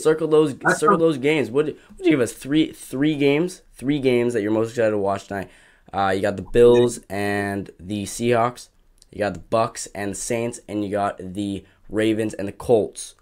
Circle 0.00 0.28
those, 0.28 0.56
That's 0.56 0.80
circle 0.80 0.96
those 0.96 1.18
games. 1.18 1.50
What 1.50 1.66
would 1.66 1.76
you 1.98 2.10
give 2.12 2.20
us? 2.20 2.32
Three, 2.32 2.72
three 2.72 3.16
games, 3.16 3.62
three 3.74 3.98
games 3.98 4.32
that 4.32 4.40
you're 4.42 4.50
most 4.50 4.70
excited 4.70 4.92
to 4.92 4.98
watch 4.98 5.26
tonight. 5.28 5.50
Uh, 5.92 6.12
you 6.14 6.22
got 6.22 6.36
the 6.36 6.42
Bills 6.42 7.00
and 7.10 7.70
the 7.78 8.04
Seahawks. 8.04 8.68
You 9.12 9.18
got 9.18 9.34
the 9.34 9.40
Bucks 9.40 9.86
and 9.94 10.12
the 10.12 10.16
Saints, 10.16 10.60
and 10.68 10.84
you 10.84 10.90
got 10.90 11.18
the 11.18 11.64
Ravens 11.90 12.34
and 12.34 12.48
the 12.48 12.52
Colts. 12.52 13.14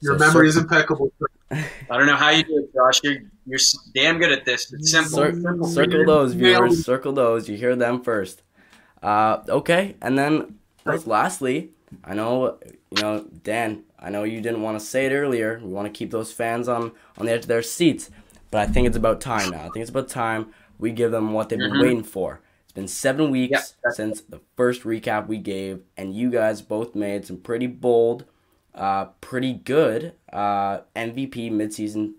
Your 0.00 0.18
So 0.18 0.24
memory 0.24 0.48
is 0.48 0.56
impeccable. 0.56 1.10
sir. 1.18 1.26
I 1.50 1.64
don't 1.98 2.06
know 2.06 2.16
how 2.16 2.30
you 2.30 2.44
do 2.44 2.58
it, 2.58 2.72
Josh. 2.74 3.00
You're 3.02 3.18
you're 3.46 3.58
damn 3.94 4.18
good 4.18 4.30
at 4.32 4.44
this. 4.44 4.72
It's 4.72 4.90
simple. 4.90 5.18
Cir- 5.18 5.64
circle 5.64 6.04
those 6.06 6.34
viewers. 6.34 6.84
Circle 6.84 7.12
those. 7.12 7.48
You 7.48 7.56
hear 7.56 7.74
them 7.74 8.02
first. 8.02 8.42
Uh, 9.02 9.38
okay, 9.48 9.96
and 10.00 10.16
then 10.18 10.58
lastly, 10.84 11.70
I 12.04 12.14
know 12.14 12.58
you 12.90 13.02
know 13.02 13.24
Dan. 13.42 13.82
I 13.98 14.10
know 14.10 14.24
you 14.24 14.40
didn't 14.40 14.62
want 14.62 14.78
to 14.78 14.84
say 14.84 15.06
it 15.06 15.12
earlier. 15.12 15.60
We 15.62 15.70
want 15.72 15.86
to 15.92 15.96
keep 15.96 16.10
those 16.10 16.32
fans 16.32 16.68
on 16.68 16.92
on 17.18 17.26
the 17.26 17.32
edge 17.32 17.42
of 17.42 17.48
their 17.48 17.62
seats. 17.62 18.10
but 18.52 18.60
I 18.60 18.66
think 18.72 18.86
it's 18.88 18.96
about 18.96 19.20
time 19.20 19.50
now. 19.50 19.60
I 19.60 19.68
think 19.70 19.76
it's 19.78 19.90
about 19.90 20.08
time 20.08 20.52
we 20.78 20.90
give 20.90 21.12
them 21.12 21.32
what 21.32 21.48
they've 21.48 21.58
been 21.58 21.70
Mhm. 21.72 21.82
waiting 21.82 22.02
for. 22.02 22.40
It's 22.64 22.72
been 22.72 22.88
seven 22.88 23.30
weeks 23.30 23.74
Yeah, 23.84 23.90
since 23.92 24.20
the 24.22 24.40
first 24.56 24.82
recap 24.82 25.28
we 25.28 25.38
gave, 25.38 25.82
and 25.96 26.12
you 26.14 26.30
guys 26.30 26.60
both 26.62 26.94
made 26.96 27.24
some 27.26 27.36
pretty 27.36 27.66
bold, 27.68 28.24
uh, 28.74 29.06
pretty 29.20 29.54
good 29.54 30.14
uh, 30.32 30.80
MVP 30.96 31.50
midseason 31.50 32.14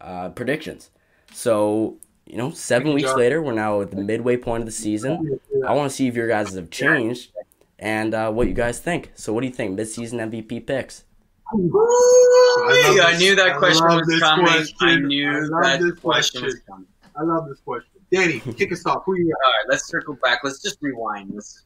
uh, 0.00 0.30
predictions. 0.30 0.90
So, 1.32 1.96
you 2.26 2.36
know, 2.36 2.50
seven 2.50 2.94
weeks 2.94 3.08
job. 3.08 3.18
later, 3.18 3.42
we're 3.42 3.52
now 3.52 3.80
at 3.80 3.90
the 3.90 3.96
midway 3.96 4.36
point 4.36 4.62
of 4.62 4.66
the 4.66 4.72
season. 4.72 5.40
I 5.66 5.72
want 5.72 5.90
to 5.90 5.96
see 5.96 6.06
if 6.06 6.14
your 6.14 6.28
guys 6.28 6.54
have 6.54 6.70
changed 6.70 7.32
and 7.78 8.14
uh, 8.14 8.30
what 8.30 8.48
you 8.48 8.54
guys 8.54 8.78
think. 8.78 9.12
So, 9.14 9.32
what 9.32 9.40
do 9.40 9.46
you 9.46 9.52
think? 9.52 9.78
Midseason 9.78 10.14
MVP 10.14 10.66
picks? 10.66 11.04
I 11.46 13.00
I 13.02 13.16
knew 13.18 13.36
that 13.36 13.56
question 13.58 13.86
was 13.86 14.06
this 14.06 14.20
coming. 14.20 14.46
I 14.80 14.96
knew 14.96 15.30
I 15.30 15.40
love 15.40 15.62
that 15.62 15.80
this 15.80 16.00
question 16.00 16.44
was 16.44 16.60
coming. 16.66 16.86
I 17.16 17.22
love 17.22 17.48
this 17.48 17.60
question. 17.60 17.90
Danny, 18.10 18.40
kick 18.56 18.72
us 18.72 18.86
off. 18.86 19.02
Who 19.04 19.16
you 19.16 19.26
got? 19.26 19.46
All 19.46 19.50
right, 19.50 19.70
let's 19.70 19.86
circle 19.88 20.16
back. 20.22 20.40
Let's 20.42 20.62
just 20.62 20.78
rewind. 20.80 21.30
Let's, 21.34 21.64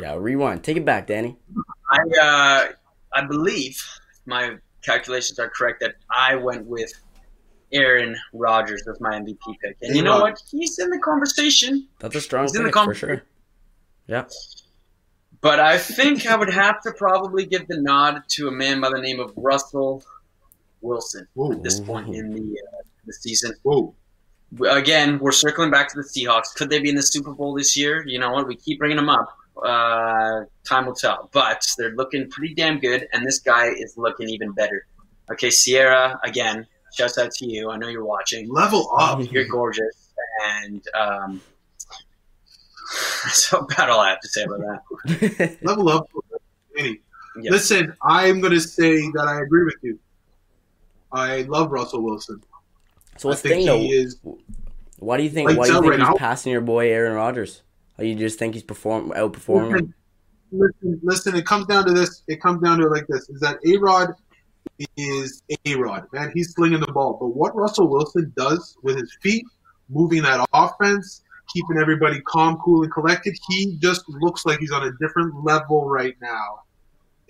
Yeah, 0.00 0.16
rewind. 0.18 0.62
Take 0.62 0.76
it 0.76 0.84
back, 0.84 1.06
Danny. 1.06 1.36
I 1.90 1.98
uh, 2.22 2.72
I 3.16 3.24
believe 3.24 3.82
my 4.26 4.56
calculations 4.82 5.38
are 5.38 5.48
correct 5.48 5.80
that 5.80 5.94
I 6.14 6.34
went 6.36 6.66
with 6.66 6.92
Aaron 7.72 8.14
Rodgers 8.32 8.82
as 8.86 9.00
my 9.00 9.18
MVP 9.18 9.38
pick, 9.62 9.76
and 9.82 9.96
you 9.96 10.02
know 10.02 10.20
what? 10.20 10.38
He's 10.50 10.78
in 10.78 10.90
the 10.90 10.98
conversation. 10.98 11.88
That's 11.98 12.14
a 12.14 12.20
strong 12.20 12.44
He's 12.44 12.54
in 12.54 12.62
the 12.62 12.68
pick 12.68 12.74
for 12.74 12.80
conversation. 12.80 13.08
sure. 13.08 13.22
Yeah. 14.06 14.24
But 15.40 15.60
I 15.60 15.78
think 15.78 16.26
I 16.26 16.36
would 16.36 16.52
have 16.52 16.80
to 16.82 16.92
probably 16.92 17.46
give 17.46 17.66
the 17.68 17.80
nod 17.80 18.22
to 18.30 18.48
a 18.48 18.52
man 18.52 18.80
by 18.80 18.90
the 18.90 19.00
name 19.00 19.20
of 19.20 19.32
Russell 19.36 20.02
Wilson 20.80 21.26
Whoa, 21.34 21.52
at 21.52 21.62
this 21.62 21.80
point 21.80 22.14
in 22.14 22.30
the 22.30 22.40
uh, 22.40 22.82
the 23.06 23.12
season. 23.12 23.54
whoa. 23.62 23.94
Again, 24.70 25.18
we're 25.18 25.32
circling 25.32 25.70
back 25.72 25.88
to 25.92 25.96
the 25.96 26.04
Seahawks. 26.04 26.54
Could 26.54 26.70
they 26.70 26.78
be 26.78 26.88
in 26.88 26.94
the 26.94 27.02
Super 27.02 27.32
Bowl 27.32 27.54
this 27.54 27.76
year? 27.76 28.04
You 28.06 28.18
know 28.20 28.30
what? 28.30 28.46
We 28.46 28.54
keep 28.54 28.78
bringing 28.78 28.96
them 28.96 29.08
up. 29.08 29.36
Uh, 29.64 30.44
time 30.64 30.86
will 30.86 30.94
tell. 30.94 31.30
But 31.32 31.66
they're 31.78 31.94
looking 31.94 32.28
pretty 32.30 32.54
damn 32.54 32.78
good, 32.78 33.08
and 33.12 33.24
this 33.26 33.38
guy 33.38 33.68
is 33.68 33.94
looking 33.96 34.28
even 34.28 34.52
better. 34.52 34.86
Okay, 35.30 35.50
Sierra, 35.50 36.18
again, 36.24 36.66
shouts 36.94 37.18
out 37.18 37.32
to 37.32 37.46
you. 37.46 37.70
I 37.70 37.76
know 37.76 37.88
you're 37.88 38.04
watching. 38.04 38.48
Level 38.48 38.90
up. 38.96 39.20
You're 39.32 39.48
gorgeous, 39.48 40.12
and 40.44 40.82
um, 40.94 41.40
that's 43.24 43.52
about 43.52 43.90
all 43.90 44.00
I 44.00 44.10
have 44.10 44.20
to 44.20 44.28
say 44.28 44.44
about 44.44 44.60
that. 44.60 45.58
Level 45.62 45.88
up. 45.88 46.08
Danny. 46.76 47.00
Yeah. 47.40 47.50
Listen, 47.50 47.94
I'm 48.02 48.40
going 48.40 48.52
to 48.52 48.60
say 48.60 48.96
that 49.12 49.26
I 49.26 49.42
agree 49.42 49.64
with 49.64 49.76
you. 49.82 49.98
I 51.12 51.42
love 51.42 51.70
Russell 51.70 52.02
Wilson. 52.02 52.42
so, 53.16 53.28
what's 53.28 53.42
the 53.42 53.50
thing, 53.50 53.66
though? 53.66 53.80
is. 53.80 54.18
Why 54.98 55.18
do 55.18 55.22
you 55.22 55.30
think? 55.30 55.48
Lights 55.48 55.58
Why 55.58 55.66
do 55.66 55.72
you 55.72 55.80
think 55.80 55.90
right 55.90 56.00
he's 56.00 56.08
now. 56.08 56.14
passing 56.14 56.52
your 56.52 56.62
boy 56.62 56.90
Aaron 56.90 57.14
Rodgers? 57.14 57.62
Or 57.98 58.04
you 58.04 58.14
just 58.14 58.38
think 58.38 58.54
he's 58.54 58.62
perform 58.62 59.10
outperforming? 59.10 59.72
Listen, 59.72 59.94
listen, 60.52 61.00
listen, 61.02 61.36
it 61.36 61.46
comes 61.46 61.66
down 61.66 61.86
to 61.86 61.92
this. 61.92 62.22
It 62.28 62.40
comes 62.40 62.62
down 62.62 62.78
to 62.78 62.86
it 62.86 62.90
like 62.90 63.06
this: 63.06 63.28
is 63.28 63.40
that 63.40 63.58
A 63.66 63.76
Rod 63.78 64.14
is 64.96 65.42
A 65.64 65.74
Rod, 65.76 66.06
man. 66.12 66.30
He's 66.34 66.52
slinging 66.52 66.80
the 66.80 66.92
ball, 66.92 67.16
but 67.18 67.28
what 67.28 67.56
Russell 67.56 67.88
Wilson 67.88 68.32
does 68.36 68.76
with 68.82 68.96
his 68.98 69.16
feet, 69.22 69.46
moving 69.88 70.22
that 70.22 70.46
offense, 70.52 71.22
keeping 71.52 71.78
everybody 71.78 72.20
calm, 72.22 72.58
cool, 72.58 72.82
and 72.82 72.92
collected, 72.92 73.36
he 73.48 73.76
just 73.80 74.06
looks 74.08 74.44
like 74.44 74.58
he's 74.58 74.72
on 74.72 74.86
a 74.86 74.92
different 75.00 75.44
level 75.44 75.88
right 75.88 76.16
now, 76.20 76.62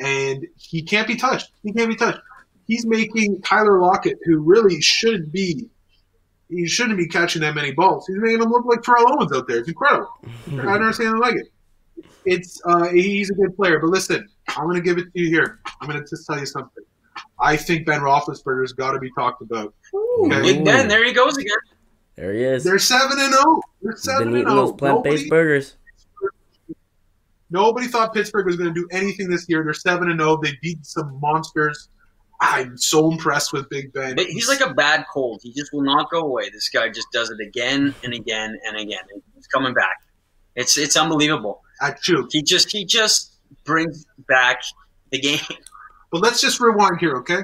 and 0.01 0.47
he 0.57 0.83
can't 0.83 1.07
be 1.07 1.17
touched. 1.17 1.53
He 1.63 1.73
can't 1.73 1.89
be 1.89 1.97
touched. 1.97 2.21
He's 2.67 2.85
making 2.85 3.43
Tyler 3.43 3.81
Lockett, 3.81 4.19
who 4.25 4.39
really 4.39 4.81
should 4.81 5.31
be. 5.31 5.69
He 6.49 6.67
shouldn't 6.67 6.97
be 6.97 7.09
catching 7.09 7.43
that 7.43 7.55
many 7.55 7.73
balls. 7.73 8.07
He's 8.07 8.17
making 8.19 8.39
them 8.41 8.51
look 8.51 8.65
like 8.67 8.83
Terrell 8.83 9.13
Owens 9.13 9.33
out 9.33 9.49
there. 9.49 9.59
It's 9.59 9.69
incredible. 9.69 10.09
I 10.25 10.51
don't 10.51 10.69
understand 10.69 11.11
anything 11.11 11.21
like 11.21 11.35
it. 11.35 11.53
It's 12.25 12.61
uh, 12.65 12.89
he's 12.89 13.31
a 13.31 13.35
good 13.35 13.57
player, 13.57 13.79
but 13.79 13.89
listen, 13.89 14.29
I'm 14.49 14.65
going 14.65 14.77
to 14.77 14.83
give 14.83 14.99
it 14.99 15.13
to 15.13 15.21
you 15.21 15.29
here. 15.29 15.61
I'm 15.81 15.89
going 15.89 16.01
to 16.03 16.09
just 16.09 16.27
tell 16.27 16.39
you 16.39 16.47
something. 16.47 16.85
I 17.41 17.57
think 17.57 17.87
Ben 17.87 18.01
Roethlisberger's 18.01 18.73
got 18.73 18.93
to 18.93 18.99
be 18.99 19.11
talked 19.13 19.43
about. 19.43 19.75
Okay. 20.21 20.43
Big 20.43 20.65
Ben, 20.65 20.89
there 20.89 21.05
he 21.05 21.13
goes 21.13 21.37
again. 21.37 21.57
There 22.17 22.33
he 22.33 22.43
is. 22.45 22.65
They're 22.65 22.79
seven 22.79 23.19
and 23.19 23.33
zero. 23.33 23.61
They're 23.83 23.97
seven 23.97 24.29
and 24.29 24.37
zero. 24.37 24.55
those 24.55 24.73
plant-based 24.73 25.29
burgers. 25.29 25.77
nobody 27.51 27.87
thought 27.87 28.15
Pittsburgh 28.15 28.47
was 28.47 28.57
going 28.57 28.73
to 28.73 28.75
do 28.75 28.89
anything 28.91 29.29
this 29.29 29.47
year. 29.49 29.63
They're 29.65 29.75
seven 29.75 30.11
and 30.11 30.19
zero. 30.19 30.39
They 30.43 30.53
beat 30.63 30.85
some 30.85 31.19
monsters. 31.21 31.89
I'm 32.41 32.77
so 32.77 33.11
impressed 33.11 33.53
with 33.53 33.69
Big 33.71 33.93
Ben. 33.93 34.15
But 34.15 34.27
he's 34.27 34.49
like 34.49 34.61
a 34.61 34.75
bad 34.75 35.07
cold. 35.13 35.41
He 35.43 35.53
just 35.53 35.73
will 35.73 35.83
not 35.83 36.11
go 36.11 36.21
away. 36.21 36.51
This 36.51 36.69
guy 36.69 36.89
just 36.89 37.11
does 37.13 37.31
it 37.31 37.41
again 37.41 37.95
and 38.05 38.13
again 38.13 38.59
and 38.67 38.77
again. 38.77 39.03
He's 39.35 39.47
coming 39.47 39.75
back. 39.75 40.03
It's 40.55 40.77
it's 40.77 40.97
unbelievable. 40.97 41.63
you. 42.07 42.29
He 42.31 42.43
just 42.43 42.71
he 42.71 42.85
just 42.85 43.37
brings 43.65 44.05
back 44.29 44.63
the 45.11 45.21
game. 45.21 45.41
But 46.13 46.23
let's 46.23 46.41
just 46.41 46.61
rewind 46.61 46.99
here, 47.01 47.17
okay? 47.17 47.41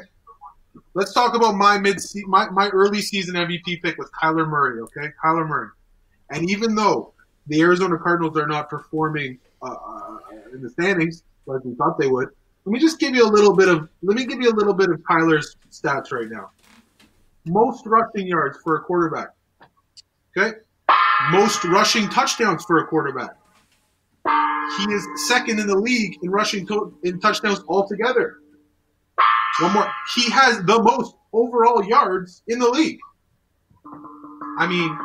Let's 0.94 1.12
talk 1.12 1.34
about 1.34 1.56
my 1.56 1.78
mid 1.78 1.98
my, 2.26 2.48
my 2.50 2.68
early 2.68 3.02
season 3.02 3.34
MVP 3.34 3.82
pick 3.82 3.98
with 3.98 4.08
Kyler 4.12 4.48
Murray, 4.48 4.80
okay? 4.82 5.08
Kyler 5.22 5.46
Murray. 5.46 5.70
And 6.30 6.48
even 6.48 6.76
though 6.76 7.12
the 7.48 7.60
Arizona 7.60 7.98
Cardinals 7.98 8.38
are 8.38 8.46
not 8.46 8.70
performing 8.70 9.40
uh, 9.62 9.74
uh, 9.74 10.18
in 10.52 10.62
the 10.62 10.70
standings 10.70 11.24
like 11.46 11.64
we 11.64 11.74
thought 11.74 11.98
they 11.98 12.06
would, 12.06 12.28
let 12.64 12.72
me 12.72 12.78
just 12.78 12.98
give 12.98 13.14
you 13.14 13.24
a 13.26 13.28
little 13.30 13.54
bit 13.54 13.68
of 13.68 13.88
let 14.02 14.16
me 14.16 14.24
give 14.24 14.40
you 14.40 14.50
a 14.50 14.54
little 14.56 14.74
bit 14.74 14.90
of 14.90 15.00
Tyler's 15.08 15.56
stats 15.70 16.12
right 16.12 16.28
now. 16.30 16.50
Most 17.46 17.86
rushing 17.86 18.26
yards 18.26 18.58
for 18.62 18.76
a 18.76 18.80
quarterback. 18.82 19.28
Okay? 20.36 20.56
Most 21.30 21.64
rushing 21.64 22.08
touchdowns 22.08 22.64
for 22.64 22.78
a 22.78 22.86
quarterback. 22.86 23.30
He 24.78 24.84
is 24.92 25.06
second 25.28 25.58
in 25.58 25.66
the 25.66 25.76
league 25.76 26.16
in 26.22 26.30
rushing 26.30 26.66
to- 26.68 26.96
in 27.02 27.20
touchdowns 27.20 27.62
altogether. 27.68 28.38
One 29.60 29.72
more. 29.74 29.86
He 30.14 30.30
has 30.30 30.62
the 30.64 30.80
most 30.82 31.14
overall 31.32 31.84
yards 31.84 32.42
in 32.48 32.58
the 32.58 32.68
league. 32.68 32.98
I 34.58 34.66
mean, 34.66 34.96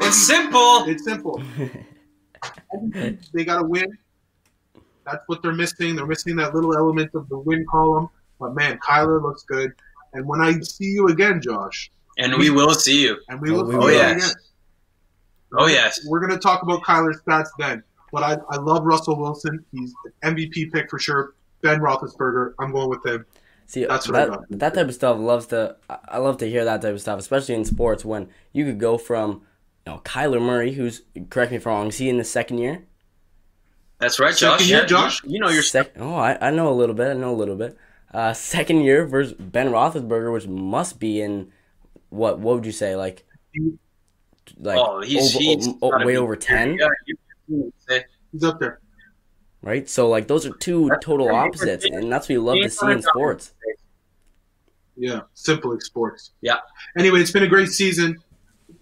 It's 0.00 0.16
simple. 0.16 0.84
it's 0.86 1.04
simple. 1.04 1.42
they 3.32 3.44
got 3.44 3.58
to 3.60 3.64
win. 3.66 3.86
That's 5.10 5.22
what 5.26 5.42
they're 5.42 5.52
missing. 5.52 5.96
They're 5.96 6.06
missing 6.06 6.36
that 6.36 6.54
little 6.54 6.76
element 6.76 7.10
of 7.14 7.28
the 7.28 7.38
win 7.38 7.64
column. 7.70 8.08
But 8.40 8.54
man, 8.54 8.78
Kyler 8.78 9.22
looks 9.22 9.42
good. 9.44 9.72
And 10.12 10.26
when 10.26 10.40
I 10.40 10.58
see 10.60 10.86
you 10.86 11.08
again, 11.08 11.40
Josh, 11.40 11.90
And 12.18 12.34
we 12.36 12.50
will 12.50 12.72
see 12.74 13.02
you. 13.02 13.16
and 13.28 13.40
we 13.40 13.50
Oh, 13.50 13.54
will 13.54 13.64
we 13.66 13.72
see 13.72 13.78
will. 13.78 13.90
you 13.90 13.96
oh, 13.98 14.00
Yes. 14.00 14.24
again. 14.24 14.36
Oh 15.58 15.66
yes. 15.66 16.00
We're 16.06 16.20
going 16.20 16.32
to 16.32 16.38
talk 16.38 16.62
about 16.62 16.82
Kyler's 16.82 17.20
stats 17.22 17.48
then. 17.58 17.82
But 18.12 18.22
I, 18.22 18.36
I 18.50 18.56
love 18.56 18.84
Russell 18.84 19.18
Wilson. 19.18 19.64
He's 19.72 19.92
an 20.22 20.34
MVP 20.36 20.72
pick 20.72 20.88
for 20.90 20.98
sure. 20.98 21.34
Ben 21.62 21.80
Roethlisberger, 21.80 22.54
I'm 22.58 22.72
going 22.72 22.88
with 22.88 23.04
him. 23.04 23.26
See, 23.66 23.84
That's 23.84 24.08
what 24.08 24.14
that, 24.14 24.28
got. 24.30 24.44
that 24.50 24.74
type 24.74 24.88
of 24.88 24.94
stuff 24.94 25.18
loves 25.18 25.46
to. 25.48 25.76
I- 25.90 25.98
I 26.08 26.18
love 26.18 26.38
to 26.38 26.48
hear 26.48 26.64
that 26.64 26.80
type 26.80 26.94
of 26.94 27.00
stuff, 27.00 27.18
especially 27.18 27.54
in 27.54 27.64
sports 27.66 28.04
when 28.04 28.28
you 28.52 28.64
could 28.64 28.78
go 28.80 28.96
from, 28.96 29.42
you 29.86 29.92
know, 29.92 30.00
Kyler 30.04 30.40
Murray, 30.40 30.72
who's 30.72 31.02
correct 31.28 31.50
me 31.50 31.58
if 31.58 31.66
I'm 31.66 31.72
wrong, 31.74 31.88
is 31.88 31.98
he 31.98 32.08
in 32.08 32.16
the 32.16 32.24
second 32.24 32.58
year? 32.58 32.84
That's 34.00 34.20
right, 34.20 34.34
Second 34.34 34.58
Josh. 34.60 34.68
year, 34.68 34.78
Yeah, 34.80 34.86
Josh? 34.86 35.24
You, 35.24 35.30
you 35.32 35.40
know 35.40 35.48
your 35.48 35.62
Sec- 35.62 35.94
oh, 35.98 36.14
I, 36.14 36.48
I 36.48 36.50
know 36.50 36.68
a 36.68 36.74
little 36.74 36.94
bit. 36.94 37.08
I 37.08 37.14
know 37.14 37.32
a 37.32 37.36
little 37.36 37.56
bit. 37.56 37.76
Uh, 38.12 38.32
second 38.32 38.82
year 38.82 39.04
versus 39.06 39.34
Ben 39.34 39.68
Roethlisberger, 39.70 40.32
which 40.32 40.46
must 40.46 40.98
be 41.00 41.20
in 41.20 41.50
what? 42.10 42.38
What 42.38 42.54
would 42.56 42.66
you 42.66 42.72
say? 42.72 42.96
Like, 42.96 43.24
like 44.58 44.78
Oh, 44.78 45.00
he's, 45.02 45.34
over, 45.34 45.42
he's 45.42 45.68
o- 45.82 45.90
gotta 45.90 46.06
way 46.06 46.16
over 46.16 46.36
ten, 46.36 46.76
Yeah, 46.78 46.88
you- 47.06 47.16
you- 47.48 47.72
He's 48.32 48.44
up 48.44 48.60
there. 48.60 48.80
right? 49.62 49.88
So 49.88 50.08
like 50.08 50.28
those 50.28 50.44
are 50.46 50.52
two 50.58 50.88
That's 50.90 51.04
total 51.04 51.34
opposites, 51.34 51.84
and 51.84 52.10
that's 52.12 52.26
what 52.28 52.34
you 52.34 52.42
love 52.42 52.58
to 52.62 52.68
see 52.70 52.90
in 52.92 53.02
sports. 53.02 53.52
Yeah, 54.96 55.20
Simply 55.34 55.78
Sports. 55.80 56.32
Yeah. 56.40 56.56
Anyway, 56.98 57.20
it's 57.20 57.30
been 57.30 57.44
a 57.44 57.48
great 57.48 57.68
season. 57.68 58.18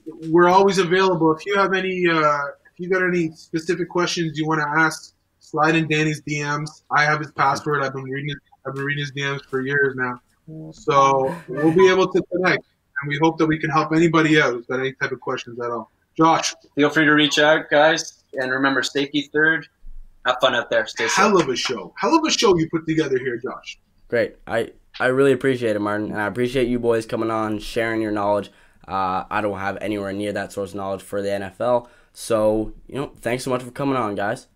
We're 0.07 0.49
always 0.49 0.79
available. 0.79 1.31
If 1.37 1.45
you 1.47 1.57
have 1.59 1.75
any, 1.75 2.07
uh, 2.09 2.39
if 2.65 2.66
you 2.79 2.89
got 2.89 3.03
any 3.03 3.31
specific 3.33 3.89
questions 3.89 4.39
you 4.39 4.47
want 4.47 4.61
to 4.61 4.69
ask, 4.69 5.15
slide 5.41 5.75
in 5.75 5.89
Danny's 5.89 6.23
DMs. 6.23 6.83
I 6.91 7.05
have 7.05 7.21
his 7.21 7.33
password. 7.33 7.83
I've 7.83 7.93
been 7.93 8.05
reading. 8.05 8.29
His, 8.29 8.39
I've 8.67 8.75
been 8.75 8.85
reading 8.85 9.03
his 9.03 9.13
DMs 9.13 9.45
for 9.47 9.61
years 9.61 9.95
now. 9.97 10.21
So 10.73 11.35
we'll 11.49 11.75
be 11.75 11.91
able 11.91 12.11
to 12.13 12.23
connect, 12.33 12.65
and 13.03 13.09
we 13.09 13.19
hope 13.21 13.37
that 13.39 13.47
we 13.47 13.59
can 13.59 13.71
help 13.71 13.93
anybody 13.93 14.41
out 14.41 14.53
who's 14.53 14.67
got 14.67 14.79
any 14.79 14.93
type 14.93 15.11
of 15.11 15.21
questions 15.21 15.59
at 15.61 15.71
all. 15.71 15.91
Josh, 16.17 16.55
Feel 16.77 16.89
free 16.91 17.05
to 17.05 17.13
reach 17.13 17.39
out, 17.39 17.69
guys. 17.71 18.25
And 18.35 18.51
remember, 18.51 18.83
safety 18.83 19.29
third. 19.33 19.67
Have 20.25 20.37
fun 20.41 20.55
out 20.55 20.71
there. 20.71 20.87
Stay 20.87 21.05
safe. 21.05 21.15
hell 21.15 21.41
of 21.41 21.49
a 21.49 21.57
show. 21.57 21.95
Hell 21.99 22.17
of 22.17 22.25
a 22.25 22.31
show 22.31 22.57
you 22.59 22.69
put 22.71 22.87
together 22.87 23.19
here, 23.19 23.39
Josh. 23.39 23.79
Great. 24.09 24.37
I 24.47 24.73
I 24.99 25.07
really 25.07 25.33
appreciate 25.33 25.77
it, 25.77 25.81
Martin, 25.81 26.11
and 26.11 26.21
I 26.21 26.27
appreciate 26.27 26.69
you 26.69 26.79
boys 26.79 27.07
coming 27.07 27.31
on, 27.31 27.59
sharing 27.59 28.01
your 28.01 28.13
knowledge. 28.13 28.51
Uh, 28.89 29.25
I 29.31 29.41
don't 29.41 29.59
have 29.59 29.79
anywhere 29.81 30.13
near 30.13 30.33
that 30.33 30.53
source 30.53 30.71
of 30.71 30.77
knowledge 30.77 31.03
for 31.03 31.21
the 31.21 31.29
NFL, 31.29 31.89
so 32.17 32.73
you 32.89 32.95
know, 32.95 33.13
thanks 33.21 33.45
so 33.45 33.51
much 33.51 33.63
for 33.63 33.71
coming 33.71 33.97
on, 33.97 34.15
guys. 34.15 34.47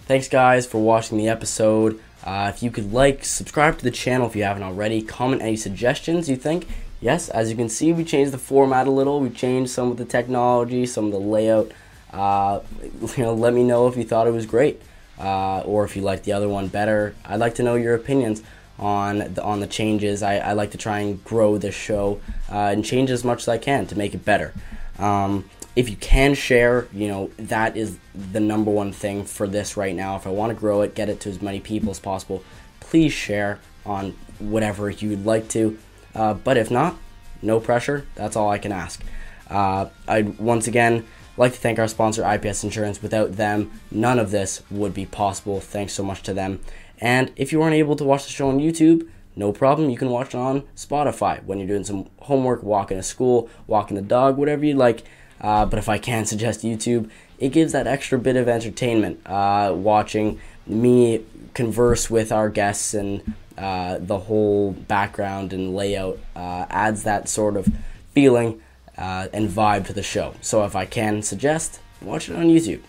Thanks, 0.00 0.28
guys, 0.28 0.66
for 0.66 0.82
watching 0.82 1.18
the 1.18 1.28
episode. 1.28 2.00
Uh, 2.24 2.50
if 2.54 2.62
you 2.62 2.70
could 2.70 2.92
like, 2.92 3.24
subscribe 3.24 3.78
to 3.78 3.84
the 3.84 3.90
channel 3.90 4.26
if 4.26 4.34
you 4.34 4.44
haven't 4.44 4.62
already. 4.62 5.02
Comment 5.02 5.42
any 5.42 5.56
suggestions 5.56 6.28
you 6.28 6.36
think 6.36 6.66
yes, 7.02 7.28
as 7.28 7.50
you 7.50 7.56
can 7.56 7.68
see, 7.68 7.92
we 7.92 8.04
changed 8.04 8.32
the 8.32 8.38
format 8.38 8.86
a 8.86 8.90
little. 8.90 9.20
We 9.20 9.28
changed 9.28 9.70
some 9.70 9.90
of 9.90 9.98
the 9.98 10.06
technology, 10.06 10.86
some 10.86 11.06
of 11.06 11.12
the 11.12 11.18
layout. 11.18 11.72
Uh, 12.10 12.60
you 13.16 13.24
know, 13.24 13.34
let 13.34 13.52
me 13.52 13.64
know 13.64 13.88
if 13.88 13.96
you 13.96 14.04
thought 14.04 14.26
it 14.26 14.32
was 14.32 14.46
great 14.46 14.80
uh, 15.18 15.60
or 15.60 15.84
if 15.84 15.96
you 15.96 16.02
liked 16.02 16.24
the 16.24 16.32
other 16.32 16.48
one 16.48 16.68
better. 16.68 17.14
I'd 17.26 17.40
like 17.40 17.56
to 17.56 17.62
know 17.62 17.74
your 17.74 17.94
opinions 17.94 18.42
on 18.78 19.34
the, 19.34 19.42
on 19.42 19.60
the 19.60 19.66
changes. 19.66 20.22
I, 20.22 20.38
I 20.38 20.52
like 20.54 20.70
to 20.70 20.78
try 20.78 21.00
and 21.00 21.22
grow 21.24 21.58
this 21.58 21.74
show 21.74 22.20
uh, 22.50 22.56
and 22.56 22.84
change 22.84 23.10
as 23.10 23.24
much 23.24 23.42
as 23.42 23.48
I 23.48 23.58
can 23.58 23.86
to 23.88 23.98
make 23.98 24.14
it 24.14 24.24
better. 24.24 24.54
Um, 24.98 25.50
if 25.74 25.88
you 25.88 25.96
can 25.96 26.34
share, 26.34 26.86
you 26.92 27.08
know, 27.08 27.30
that 27.38 27.76
is 27.76 27.98
the 28.14 28.40
number 28.40 28.70
one 28.70 28.92
thing 28.92 29.24
for 29.24 29.46
this 29.46 29.76
right 29.76 29.94
now. 29.94 30.16
If 30.16 30.26
I 30.26 30.30
want 30.30 30.50
to 30.50 30.58
grow 30.58 30.82
it, 30.82 30.94
get 30.94 31.08
it 31.08 31.20
to 31.20 31.30
as 31.30 31.40
many 31.40 31.60
people 31.60 31.90
as 31.90 31.98
possible, 31.98 32.44
please 32.80 33.12
share 33.12 33.58
on 33.86 34.14
whatever 34.38 34.90
you'd 34.90 35.24
like 35.24 35.48
to. 35.48 35.78
Uh, 36.14 36.34
but 36.34 36.56
if 36.56 36.70
not, 36.70 36.96
no 37.40 37.58
pressure. 37.58 38.06
That's 38.14 38.36
all 38.36 38.50
I 38.50 38.58
can 38.58 38.72
ask. 38.72 39.02
Uh, 39.48 39.88
I 40.06 40.22
once 40.22 40.66
again 40.66 41.06
like 41.36 41.52
to 41.52 41.58
thank 41.58 41.78
our 41.78 41.88
sponsor, 41.88 42.22
IPS 42.30 42.64
Insurance. 42.64 43.02
Without 43.02 43.36
them, 43.36 43.70
none 43.90 44.18
of 44.18 44.30
this 44.30 44.62
would 44.70 44.92
be 44.92 45.06
possible. 45.06 45.60
Thanks 45.60 45.94
so 45.94 46.02
much 46.02 46.22
to 46.24 46.34
them. 46.34 46.60
And 46.98 47.32
if 47.36 47.50
you 47.50 47.60
weren't 47.60 47.74
able 47.74 47.96
to 47.96 48.04
watch 48.04 48.24
the 48.24 48.30
show 48.30 48.48
on 48.48 48.58
YouTube, 48.58 49.08
no 49.34 49.52
problem. 49.52 49.88
You 49.88 49.96
can 49.96 50.10
watch 50.10 50.28
it 50.28 50.34
on 50.34 50.62
Spotify 50.76 51.42
when 51.44 51.58
you're 51.58 51.68
doing 51.68 51.84
some 51.84 52.08
homework, 52.20 52.62
walking 52.62 52.98
to 52.98 53.02
school, 53.02 53.48
walking 53.66 53.96
the 53.96 54.02
dog, 54.02 54.36
whatever 54.36 54.64
you 54.64 54.74
like. 54.74 55.04
Uh, 55.42 55.66
but 55.66 55.78
if 55.78 55.88
I 55.88 55.98
can 55.98 56.24
suggest 56.24 56.62
YouTube, 56.62 57.10
it 57.38 57.50
gives 57.50 57.72
that 57.72 57.86
extra 57.86 58.18
bit 58.18 58.36
of 58.36 58.48
entertainment. 58.48 59.20
Uh, 59.26 59.72
watching 59.74 60.40
me 60.66 61.24
converse 61.54 62.08
with 62.08 62.30
our 62.30 62.48
guests 62.48 62.94
and 62.94 63.34
uh, 63.58 63.98
the 64.00 64.18
whole 64.18 64.72
background 64.72 65.52
and 65.52 65.74
layout 65.74 66.18
uh, 66.36 66.66
adds 66.70 67.02
that 67.02 67.28
sort 67.28 67.56
of 67.56 67.68
feeling 68.12 68.60
uh, 68.96 69.28
and 69.32 69.48
vibe 69.48 69.86
to 69.86 69.92
the 69.92 70.02
show. 70.02 70.34
So 70.40 70.64
if 70.64 70.76
I 70.76 70.86
can 70.86 71.22
suggest, 71.22 71.80
watch 72.00 72.28
it 72.28 72.36
on 72.36 72.46
YouTube. 72.46 72.82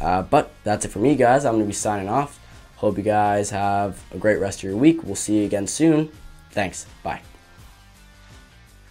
Uh, 0.00 0.22
but 0.22 0.52
that's 0.64 0.84
it 0.84 0.88
for 0.88 0.98
me, 0.98 1.14
guys. 1.16 1.44
I'm 1.44 1.54
going 1.54 1.64
to 1.64 1.68
be 1.68 1.72
signing 1.72 2.08
off. 2.08 2.40
Hope 2.76 2.96
you 2.96 3.02
guys 3.04 3.50
have 3.50 4.02
a 4.12 4.18
great 4.18 4.38
rest 4.40 4.60
of 4.60 4.64
your 4.64 4.76
week. 4.76 5.02
We'll 5.02 5.14
see 5.14 5.38
you 5.38 5.46
again 5.46 5.66
soon. 5.66 6.10
Thanks. 6.50 6.86
Bye. 7.02 7.22